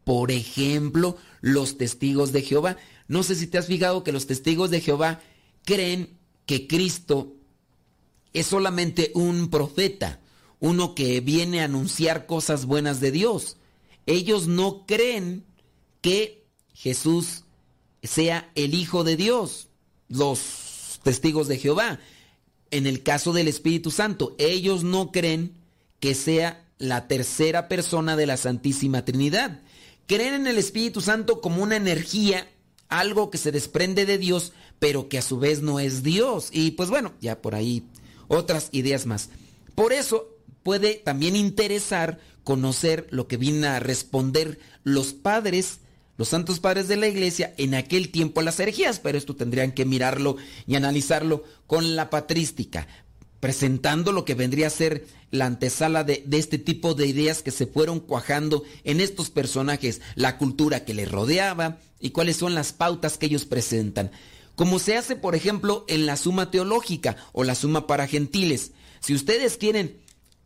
[0.08, 2.78] Por ejemplo, los testigos de Jehová.
[3.10, 5.20] No sé si te has fijado que los testigos de Jehová
[5.66, 7.34] creen que Cristo
[8.32, 10.22] es solamente un profeta,
[10.62, 13.58] uno que viene a anunciar cosas buenas de Dios.
[14.06, 15.44] Ellos no creen
[16.00, 17.44] que Jesús
[18.02, 19.68] sea el Hijo de Dios.
[20.08, 22.00] Los testigos de Jehová.
[22.72, 25.58] En el caso del Espíritu Santo, ellos no creen
[26.00, 29.64] que sea la tercera persona de la Santísima Trinidad.
[30.08, 32.50] Creen en el Espíritu Santo como una energía,
[32.90, 36.50] algo que se desprende de Dios, pero que a su vez no es Dios.
[36.52, 37.84] Y pues bueno, ya por ahí
[38.28, 39.30] otras ideas más.
[39.76, 45.80] Por eso puede también interesar conocer lo que vienen a responder los padres
[46.18, 49.86] los santos padres de la iglesia en aquel tiempo las herejías, pero esto tendrían que
[49.86, 50.36] mirarlo
[50.66, 52.88] y analizarlo con la patrística,
[53.40, 57.68] presentando lo que vendría a ser la antesala de, este tipo de ideas que se
[57.68, 63.18] fueron cuajando en estos personajes, la cultura que les rodeaba y cuáles son las pautas
[63.18, 64.12] que ellos presentan.
[64.56, 68.72] Como se hace, por ejemplo, en la suma teológica o la suma para gentiles.
[69.02, 69.98] Si ustedes quieren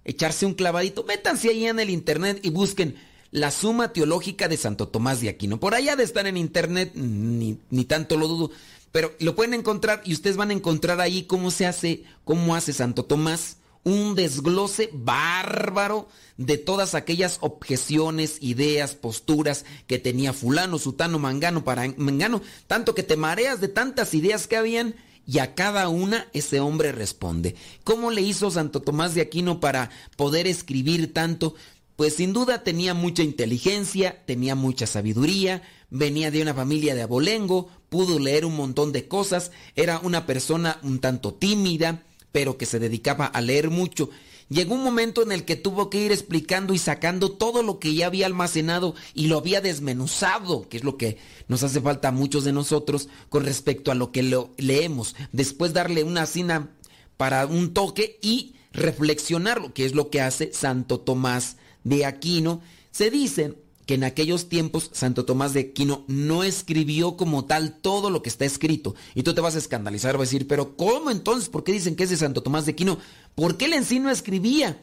[0.04, 2.96] echarse un clavadito, métanse ahí en el internet y busquen
[3.32, 5.60] la Suma Teológica de Santo Tomás de Aquino.
[5.60, 8.52] Por allá de estar en internet, ni, ni, tanto lo dudo,
[8.92, 12.74] pero lo pueden encontrar y ustedes van a encontrar ahí cómo se hace, cómo hace
[12.74, 21.20] Santo Tomás un desglose bárbaro de todas aquellas objeciones, ideas, posturas que tenía fulano, sutano,
[21.20, 25.88] mangano, para mangano, tanto que te mareas de tantas ideas que habían y a cada
[25.89, 27.56] una ese hombre responde.
[27.84, 31.56] ¿Cómo le hizo Santo Tomás de Aquino para poder escribir tanto?
[32.02, 37.70] Pues sin duda tenía mucha inteligencia, tenía mucha sabiduría, venía de una familia de abolengo,
[37.89, 42.80] pudo leer un montón de cosas, era una persona un tanto tímida, pero que se
[42.80, 44.10] dedicaba a leer mucho.
[44.49, 47.93] Llegó un momento en el que tuvo que ir explicando y sacando todo lo que
[47.93, 52.12] ya había almacenado y lo había desmenuzado, que es lo que nos hace falta a
[52.12, 55.16] muchos de nosotros con respecto a lo que lo leemos.
[55.34, 56.72] Después darle una cina
[57.18, 62.61] para un toque y reflexionarlo, que es lo que hace Santo Tomás de Aquino.
[62.91, 63.55] Se dice
[63.86, 68.29] que en aquellos tiempos Santo Tomás de Aquino no escribió como tal todo lo que
[68.29, 68.95] está escrito.
[69.15, 71.49] Y tú te vas a escandalizar, vas a decir, pero ¿cómo entonces?
[71.49, 72.99] ¿Por qué dicen que es de Santo Tomás de Aquino?
[73.36, 74.82] Porque él en sí no escribía.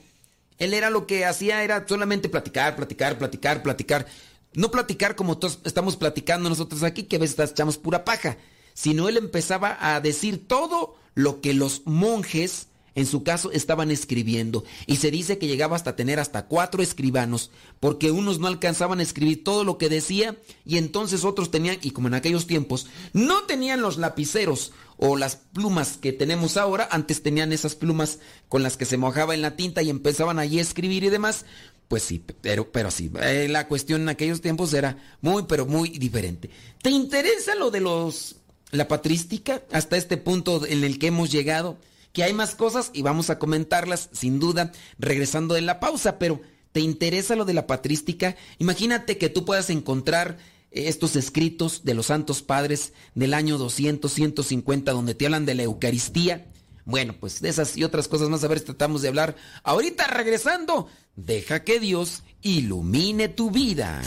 [0.59, 4.07] Él era lo que hacía, era solamente platicar, platicar, platicar, platicar.
[4.55, 8.39] No platicar como todos estamos platicando nosotros aquí, que a veces echamos pura paja,
[8.75, 14.65] sino él empezaba a decir todo lo que los monjes en su caso estaban escribiendo
[14.87, 19.03] y se dice que llegaba hasta tener hasta cuatro escribanos porque unos no alcanzaban a
[19.03, 23.43] escribir todo lo que decía y entonces otros tenían y como en aquellos tiempos no
[23.45, 28.19] tenían los lapiceros o las plumas que tenemos ahora antes tenían esas plumas
[28.49, 31.45] con las que se mojaba en la tinta y empezaban allí a escribir y demás
[31.89, 35.89] pues sí, pero, pero sí, eh, la cuestión en aquellos tiempos era muy, pero muy
[35.89, 36.51] diferente.
[36.83, 38.37] ¿Te interesa lo de los,
[38.71, 41.79] la patrística hasta este punto en el que hemos llegado?
[42.19, 46.41] Que hay más cosas y vamos a comentarlas sin duda regresando de la pausa, pero
[46.73, 48.35] ¿te interesa lo de la patrística?
[48.59, 50.37] Imagínate que tú puedas encontrar
[50.73, 55.55] eh, estos escritos de los santos padres del año 200, 150, donde te hablan de
[55.55, 56.49] la Eucaristía.
[56.85, 59.37] Bueno, pues de esas y otras cosas más a ver tratamos de hablar.
[59.63, 64.03] Ahorita regresando, deja que Dios ilumine tu vida.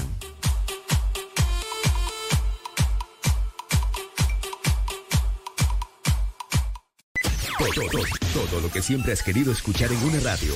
[7.62, 8.04] Todo,
[8.34, 10.56] todo, lo que siempre has querido escuchar en una radio.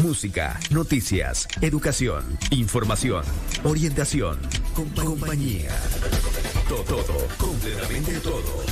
[0.00, 3.24] Música, noticias, educación, información,
[3.64, 4.38] orientación,
[4.74, 5.70] compañía.
[6.68, 8.62] Todo, todo, completamente todo.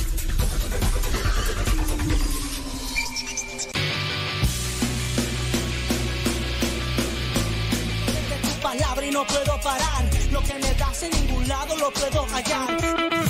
[8.61, 10.05] palabra y no puedo parar.
[10.31, 13.26] Lo que me das en ningún lado lo puedo hallar.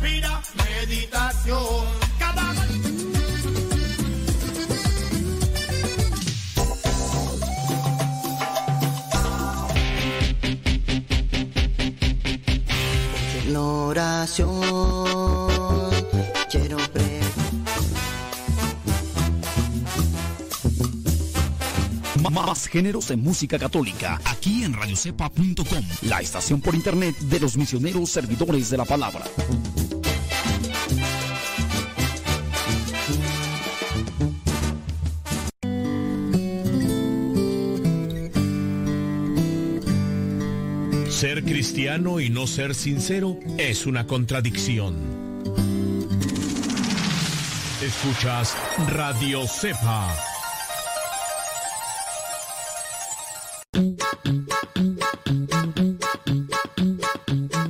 [0.00, 1.84] Respira meditación.
[2.18, 2.54] Cada
[13.48, 14.60] la oración
[16.50, 17.20] quiero pre
[22.30, 28.10] Más géneros en música católica, aquí en radiocepa.com, la estación por internet de los misioneros
[28.10, 29.24] servidores de la palabra.
[41.50, 44.94] Cristiano y no ser sincero es una contradicción.
[47.82, 50.14] Escuchas Radio Cepa.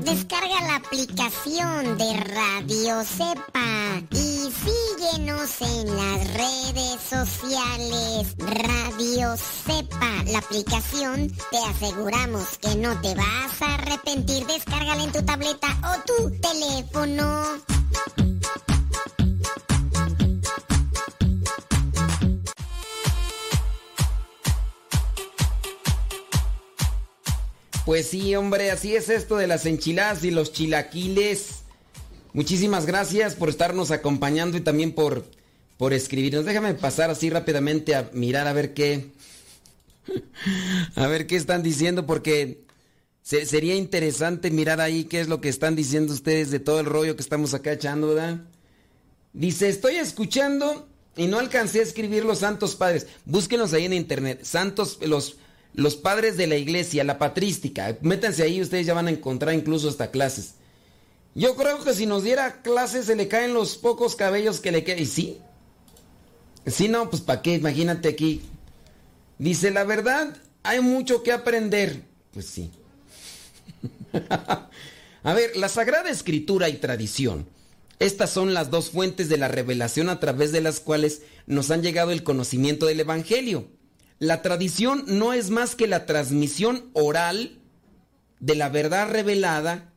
[0.05, 8.37] Descarga la aplicación de Radio Cepa y síguenos en las redes sociales.
[8.39, 14.47] Radio Cepa, la aplicación, te aseguramos que no te vas a arrepentir.
[14.47, 17.45] Descárgala en tu tableta o tu teléfono.
[27.85, 31.63] Pues sí, hombre, así es esto de las enchiladas y los chilaquiles.
[32.33, 35.25] Muchísimas gracias por estarnos acompañando y también por,
[35.77, 36.45] por escribirnos.
[36.45, 39.11] Déjame pasar así rápidamente a mirar a ver qué.
[40.95, 42.65] a ver qué están diciendo, porque
[43.23, 47.17] sería interesante mirar ahí qué es lo que están diciendo ustedes de todo el rollo
[47.17, 48.17] que estamos acá echando.
[49.33, 53.07] Dice, estoy escuchando y no alcancé a escribir los santos padres.
[53.25, 54.41] Búsquenlos ahí en internet.
[54.43, 55.37] Santos, los
[55.75, 57.97] los padres de la iglesia, la patrística.
[58.01, 60.55] Métanse ahí, ustedes ya van a encontrar incluso hasta clases.
[61.35, 64.83] Yo creo que si nos diera clases se le caen los pocos cabellos que le
[64.83, 65.03] quedan.
[65.03, 65.39] Y sí.
[66.67, 68.43] Sí, no, pues para qué, imagínate aquí.
[69.41, 72.03] Dice, la verdad, hay mucho que aprender.
[72.31, 72.71] Pues sí.
[75.23, 77.47] a ver, la Sagrada Escritura y tradición.
[78.01, 81.83] Estas son las dos fuentes de la revelación a través de las cuales nos han
[81.83, 83.67] llegado el conocimiento del Evangelio.
[84.19, 87.61] La tradición no es más que la transmisión oral
[88.41, 89.95] de la verdad revelada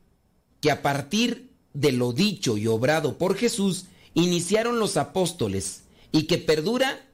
[0.62, 5.82] que a partir de lo dicho y obrado por Jesús iniciaron los apóstoles
[6.12, 7.04] y que perdura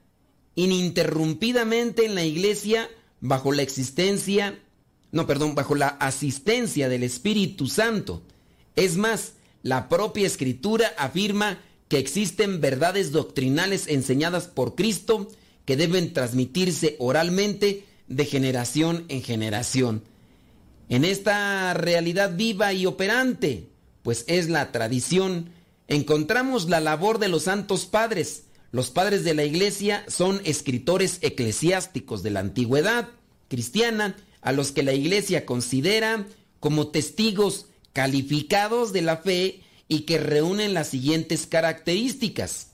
[0.61, 2.89] ininterrumpidamente en la iglesia
[3.21, 4.59] bajo la existencia,
[5.13, 8.23] no, perdón, bajo la asistencia del Espíritu Santo.
[8.77, 9.33] Es más,
[9.63, 11.59] la propia escritura afirma
[11.89, 15.29] que existen verdades doctrinales enseñadas por Cristo
[15.65, 20.03] que deben transmitirse oralmente de generación en generación.
[20.89, 23.69] En esta realidad viva y operante,
[24.03, 25.51] pues es la tradición,
[25.89, 28.45] encontramos la labor de los santos padres.
[28.73, 33.09] Los padres de la iglesia son escritores eclesiásticos de la antigüedad
[33.49, 36.27] cristiana, a los que la iglesia considera
[36.61, 42.69] como testigos calificados de la fe y que reúnen las siguientes características.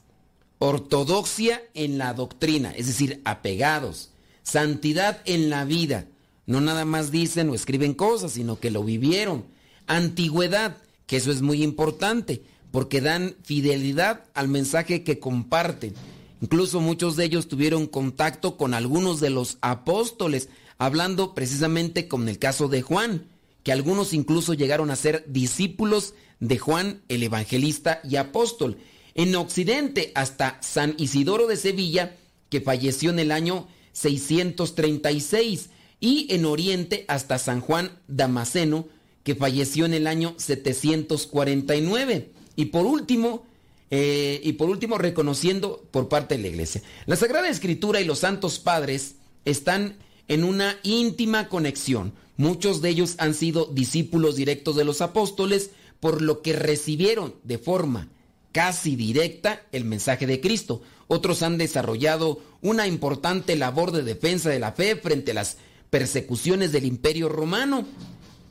[0.58, 4.10] Ortodoxia en la doctrina, es decir, apegados.
[4.42, 6.06] Santidad en la vida.
[6.46, 9.44] No nada más dicen o escriben cosas, sino que lo vivieron.
[9.86, 10.76] Antigüedad,
[11.06, 15.94] que eso es muy importante, porque dan fidelidad al mensaje que comparten.
[16.40, 20.48] Incluso muchos de ellos tuvieron contacto con algunos de los apóstoles,
[20.78, 23.26] hablando precisamente con el caso de Juan,
[23.62, 28.76] que algunos incluso llegaron a ser discípulos de Juan el Evangelista y apóstol.
[29.14, 32.16] En Occidente hasta San Isidoro de Sevilla,
[32.50, 38.86] que falleció en el año 636, y en Oriente hasta San Juan Damasceno,
[39.24, 42.35] que falleció en el año 749.
[42.56, 43.44] Y por último,
[43.90, 46.82] eh, y por último, reconociendo por parte de la iglesia.
[47.04, 49.96] La Sagrada Escritura y los Santos Padres están
[50.28, 52.12] en una íntima conexión.
[52.36, 57.58] Muchos de ellos han sido discípulos directos de los apóstoles, por lo que recibieron de
[57.58, 58.08] forma
[58.52, 60.82] casi directa el mensaje de Cristo.
[61.08, 65.58] Otros han desarrollado una importante labor de defensa de la fe frente a las
[65.90, 67.86] persecuciones del imperio romano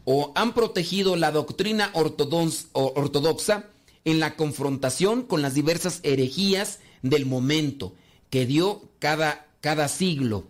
[0.06, 3.66] o han protegido la doctrina ortodoxa
[4.06, 7.94] en la confrontación con las diversas herejías del momento
[8.30, 10.46] que dio cada, cada siglo,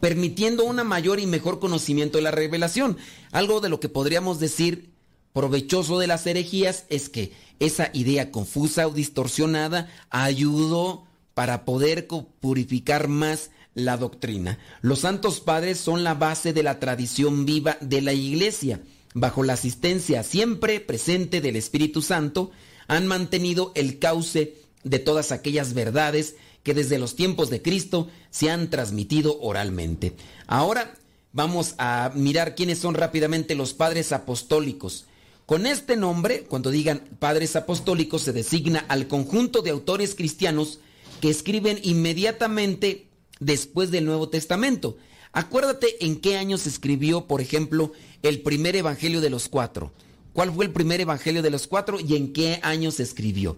[0.00, 2.98] permitiendo un mayor y mejor conocimiento de la revelación.
[3.32, 4.90] Algo de lo que podríamos decir
[5.32, 12.06] provechoso de las herejías es que esa idea confusa o distorsionada ayudó para poder
[12.40, 14.58] purificar más la doctrina.
[14.82, 18.80] Los santos padres son la base de la tradición viva de la iglesia.
[19.14, 22.50] Bajo la asistencia siempre presente del Espíritu Santo,
[22.88, 26.34] han mantenido el cauce de todas aquellas verdades
[26.64, 30.16] que desde los tiempos de Cristo se han transmitido oralmente.
[30.48, 30.94] Ahora
[31.32, 35.06] vamos a mirar quiénes son rápidamente los padres apostólicos.
[35.46, 40.80] Con este nombre, cuando digan padres apostólicos, se designa al conjunto de autores cristianos
[41.20, 43.06] que escriben inmediatamente
[43.38, 44.96] después del Nuevo Testamento.
[45.34, 49.92] Acuérdate en qué año se escribió, por ejemplo, el primer Evangelio de los cuatro.
[50.32, 53.56] ¿Cuál fue el primer Evangelio de los cuatro y en qué año se escribió?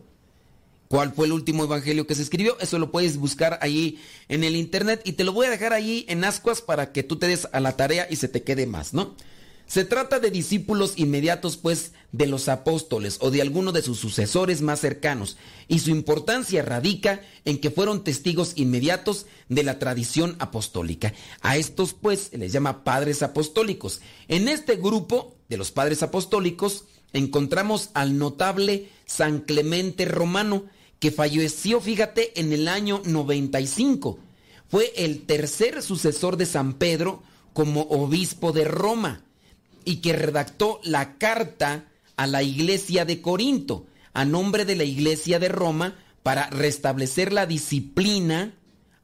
[0.88, 2.58] ¿Cuál fue el último Evangelio que se escribió?
[2.60, 6.06] Eso lo puedes buscar ahí en el Internet y te lo voy a dejar ahí
[6.08, 8.94] en ascuas para que tú te des a la tarea y se te quede más,
[8.94, 9.14] ¿no?
[9.66, 14.62] Se trata de discípulos inmediatos, pues, de los apóstoles o de alguno de sus sucesores
[14.62, 15.36] más cercanos,
[15.66, 21.12] y su importancia radica en que fueron testigos inmediatos de la tradición apostólica.
[21.40, 24.00] A estos, pues, se les llama padres apostólicos.
[24.28, 30.66] En este grupo de los padres apostólicos encontramos al notable San Clemente Romano,
[31.00, 34.20] que falleció, fíjate, en el año 95.
[34.68, 39.24] Fue el tercer sucesor de San Pedro como obispo de Roma
[39.86, 45.38] y que redactó la carta a la iglesia de Corinto a nombre de la iglesia
[45.38, 48.54] de Roma para restablecer la disciplina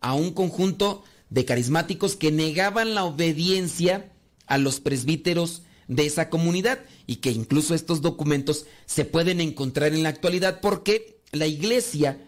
[0.00, 4.12] a un conjunto de carismáticos que negaban la obediencia
[4.46, 10.02] a los presbíteros de esa comunidad y que incluso estos documentos se pueden encontrar en
[10.02, 12.18] la actualidad porque la iglesia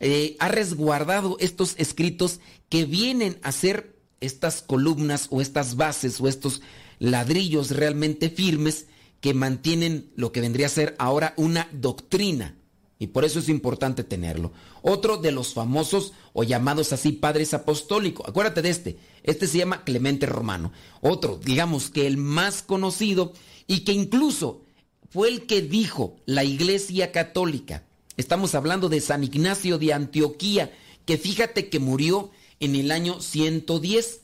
[0.00, 6.28] eh, ha resguardado estos escritos que vienen a ser estas columnas o estas bases o
[6.28, 6.62] estos
[7.02, 8.86] ladrillos realmente firmes
[9.20, 12.56] que mantienen lo que vendría a ser ahora una doctrina.
[13.00, 14.52] Y por eso es importante tenerlo.
[14.82, 18.28] Otro de los famosos o llamados así padres apostólicos.
[18.28, 18.98] Acuérdate de este.
[19.24, 20.70] Este se llama Clemente Romano.
[21.00, 23.32] Otro, digamos que el más conocido
[23.66, 24.62] y que incluso
[25.10, 27.82] fue el que dijo la Iglesia Católica.
[28.16, 30.72] Estamos hablando de San Ignacio de Antioquía,
[31.04, 32.30] que fíjate que murió
[32.60, 34.20] en el año 110.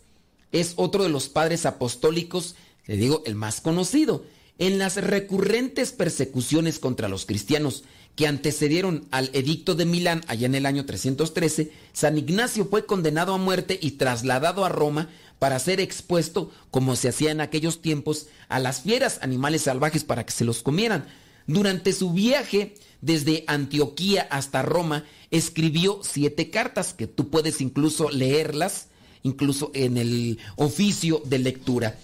[0.52, 2.54] Es otro de los padres apostólicos
[2.88, 4.24] le digo, el más conocido,
[4.58, 7.84] en las recurrentes persecuciones contra los cristianos
[8.16, 13.34] que antecedieron al edicto de Milán allá en el año 313, San Ignacio fue condenado
[13.34, 18.26] a muerte y trasladado a Roma para ser expuesto, como se hacía en aquellos tiempos,
[18.48, 21.06] a las fieras animales salvajes para que se los comieran.
[21.46, 28.88] Durante su viaje desde Antioquía hasta Roma, escribió siete cartas que tú puedes incluso leerlas,
[29.22, 31.98] incluso en el oficio de lectura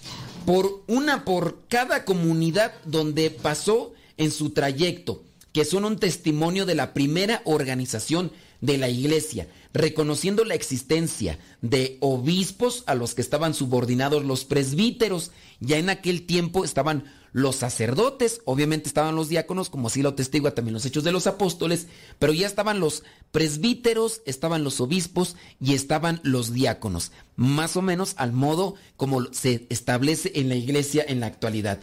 [0.45, 6.75] por una por cada comunidad donde pasó en su trayecto, que son un testimonio de
[6.75, 8.31] la primera organización
[8.61, 15.31] de la iglesia, reconociendo la existencia de obispos a los que estaban subordinados los presbíteros.
[15.59, 17.05] Ya en aquel tiempo estaban
[17.35, 21.27] los sacerdotes, obviamente estaban los diáconos, como así lo testigua también los hechos de los
[21.27, 27.81] apóstoles, pero ya estaban los presbíteros, estaban los obispos y estaban los diáconos, más o
[27.81, 31.81] menos al modo como se establece en la iglesia en la actualidad.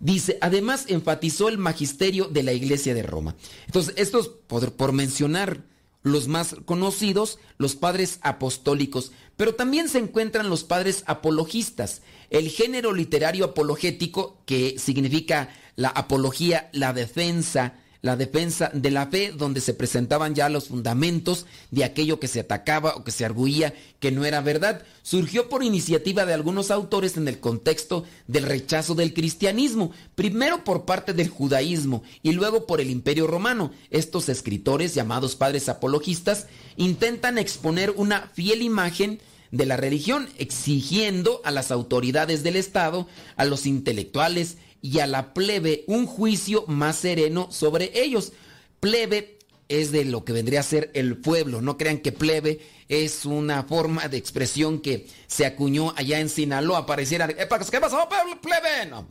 [0.00, 3.36] Dice, además enfatizó el magisterio de la iglesia de Roma.
[3.66, 5.62] Entonces, estos, por, por mencionar
[6.04, 12.92] los más conocidos, los padres apostólicos, pero también se encuentran los padres apologistas, el género
[12.92, 19.74] literario apologético, que significa la apología, la defensa, la defensa de la fe, donde se
[19.74, 24.24] presentaban ya los fundamentos de aquello que se atacaba o que se arguía que no
[24.24, 29.90] era verdad, surgió por iniciativa de algunos autores en el contexto del rechazo del cristianismo,
[30.14, 33.72] primero por parte del judaísmo y luego por el imperio romano.
[33.90, 36.46] Estos escritores, llamados padres apologistas,
[36.76, 39.20] intentan exponer una fiel imagen
[39.50, 45.34] de la religión, exigiendo a las autoridades del Estado, a los intelectuales y a la
[45.34, 48.32] plebe un juicio más sereno sobre ellos.
[48.80, 49.38] Plebe
[49.68, 51.60] es de lo que vendría a ser el pueblo.
[51.60, 56.86] No crean que plebe es una forma de expresión que se acuñó allá en Sinaloa.
[56.86, 58.08] Pareciera, ¿qué pasó,
[58.40, 58.86] plebe?
[58.88, 59.06] No.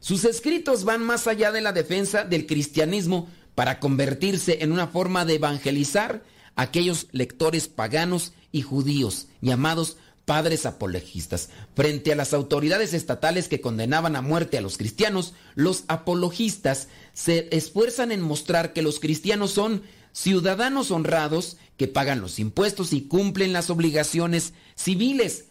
[0.00, 5.24] Sus escritos van más allá de la defensa del cristianismo para convertirse en una forma
[5.24, 6.22] de evangelizar
[6.54, 9.96] a aquellos lectores paganos y judíos llamados
[10.28, 11.48] padres apologistas.
[11.74, 17.48] Frente a las autoridades estatales que condenaban a muerte a los cristianos, los apologistas se
[17.50, 19.82] esfuerzan en mostrar que los cristianos son
[20.12, 25.46] ciudadanos honrados que pagan los impuestos y cumplen las obligaciones civiles.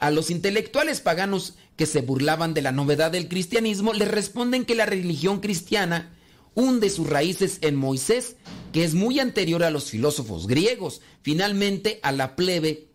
[0.00, 4.74] A los intelectuales paganos que se burlaban de la novedad del cristianismo les responden que
[4.74, 6.15] la religión cristiana
[6.56, 8.34] hunde sus raíces en Moisés,
[8.72, 11.00] que es muy anterior a los filósofos griegos.
[11.22, 12.88] Finalmente, a la plebe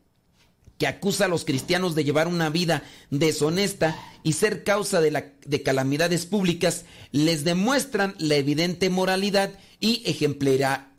[0.78, 5.64] que acusa a los cristianos de llevar una vida deshonesta y ser causa de, de
[5.64, 10.89] calamidades públicas, les demuestran la evidente moralidad y ejemplaridad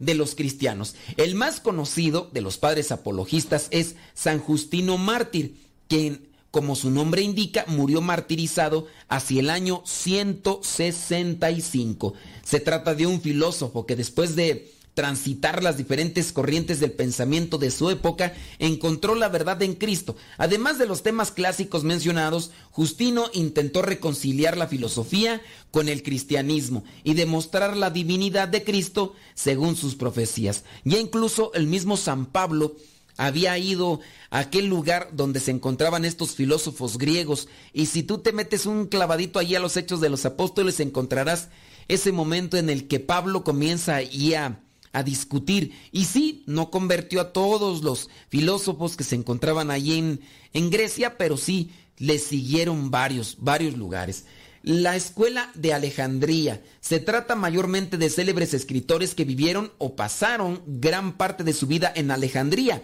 [0.00, 0.96] de los cristianos.
[1.16, 5.54] El más conocido de los padres apologistas es San Justino Mártir,
[5.86, 12.14] quien, como su nombre indica, murió martirizado hacia el año 165.
[12.42, 17.70] Se trata de un filósofo que después de transitar las diferentes corrientes del pensamiento de
[17.70, 20.16] su época, encontró la verdad en Cristo.
[20.38, 25.40] Además de los temas clásicos mencionados, Justino intentó reconciliar la filosofía
[25.70, 30.64] con el cristianismo y demostrar la divinidad de Cristo según sus profecías.
[30.82, 32.74] Ya incluso el mismo San Pablo
[33.18, 34.00] había ido
[34.30, 38.86] a aquel lugar donde se encontraban estos filósofos griegos y si tú te metes un
[38.86, 41.50] clavadito allí a los hechos de los apóstoles encontrarás
[41.88, 44.62] ese momento en el que Pablo comienza ahí a
[44.92, 45.72] a discutir.
[45.92, 50.20] Y sí, no convirtió a todos los filósofos que se encontraban allí en,
[50.52, 54.24] en Grecia, pero sí le siguieron varios, varios lugares.
[54.62, 61.16] La escuela de Alejandría se trata mayormente de célebres escritores que vivieron o pasaron gran
[61.16, 62.82] parte de su vida en Alejandría.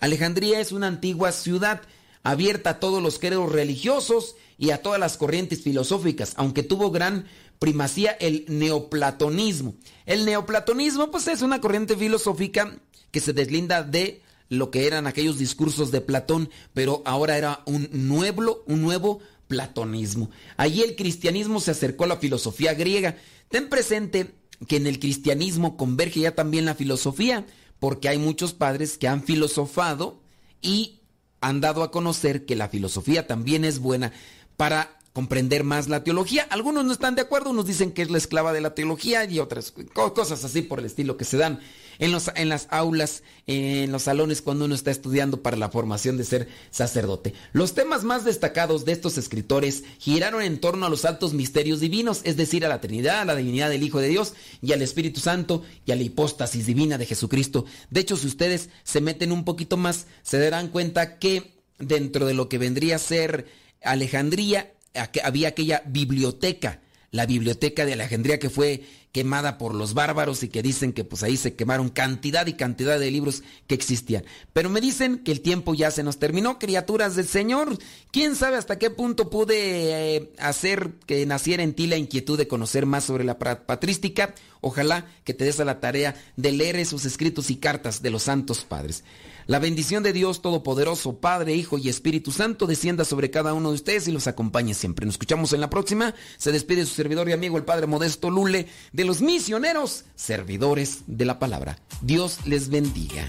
[0.00, 1.82] Alejandría es una antigua ciudad
[2.22, 7.26] abierta a todos los credos religiosos y a todas las corrientes filosóficas, aunque tuvo gran
[7.58, 9.76] primacía el neoplatonismo.
[10.04, 12.76] El neoplatonismo pues es una corriente filosófica
[13.10, 17.88] que se deslinda de lo que eran aquellos discursos de Platón, pero ahora era un
[17.92, 20.30] nuevo, un nuevo platonismo.
[20.56, 23.16] Allí el cristianismo se acercó a la filosofía griega.
[23.48, 24.34] Ten presente
[24.68, 27.46] que en el cristianismo converge ya también la filosofía,
[27.78, 30.20] porque hay muchos padres que han filosofado
[30.62, 31.00] y
[31.40, 34.12] han dado a conocer que la filosofía también es buena.
[34.56, 36.46] Para comprender más la teología.
[36.50, 39.38] Algunos no están de acuerdo, unos dicen que es la esclava de la teología y
[39.38, 41.60] otras cosas así por el estilo que se dan
[41.98, 46.18] en, los, en las aulas, en los salones cuando uno está estudiando para la formación
[46.18, 47.32] de ser sacerdote.
[47.54, 52.20] Los temas más destacados de estos escritores giraron en torno a los altos misterios divinos,
[52.24, 55.20] es decir, a la Trinidad, a la divinidad del Hijo de Dios y al Espíritu
[55.20, 57.64] Santo y a la hipóstasis divina de Jesucristo.
[57.88, 62.34] De hecho, si ustedes se meten un poquito más, se darán cuenta que dentro de
[62.34, 63.46] lo que vendría a ser
[63.82, 64.72] Alejandría,
[65.22, 66.80] había aquella biblioteca,
[67.10, 68.82] la biblioteca de Alejandría que fue
[69.16, 73.00] quemada por los bárbaros y que dicen que pues ahí se quemaron cantidad y cantidad
[73.00, 74.26] de libros que existían.
[74.52, 77.78] Pero me dicen que el tiempo ya se nos terminó, criaturas del Señor.
[78.10, 82.46] ¿Quién sabe hasta qué punto pude eh, hacer que naciera en ti la inquietud de
[82.46, 84.34] conocer más sobre la patrística?
[84.60, 88.24] Ojalá que te des a la tarea de leer esos escritos y cartas de los
[88.24, 89.02] santos padres.
[89.46, 93.76] La bendición de Dios Todopoderoso, Padre, Hijo y Espíritu Santo, descienda sobre cada uno de
[93.76, 95.06] ustedes y los acompañe siempre.
[95.06, 96.14] Nos escuchamos en la próxima.
[96.36, 101.26] Se despide su servidor y amigo, el Padre Modesto Lule, de los misioneros, servidores de
[101.26, 101.78] la palabra.
[102.00, 103.28] Dios les bendiga.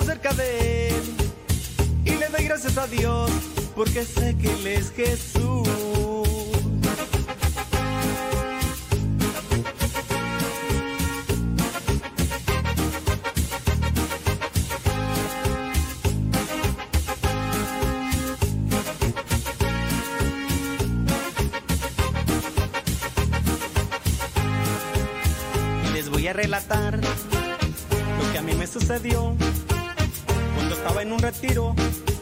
[0.00, 1.02] de Él.
[2.04, 3.30] Y le doy gracias a Dios
[3.76, 6.03] porque sé que Él es Jesús.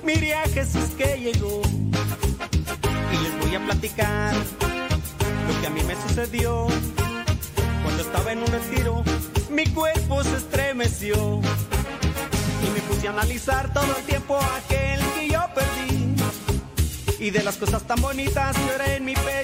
[0.04, 1.62] Miré a Jesús que llegó.
[3.12, 6.66] Y les voy a platicar lo que a mí me sucedió.
[7.82, 9.04] Cuando estaba en un retiro,
[9.50, 11.40] mi cuerpo se estremeció.
[12.64, 16.16] Y me puse a analizar todo el tiempo aquel que yo perdí.
[17.18, 19.41] Y de las cosas tan bonitas que ahora en mi pecho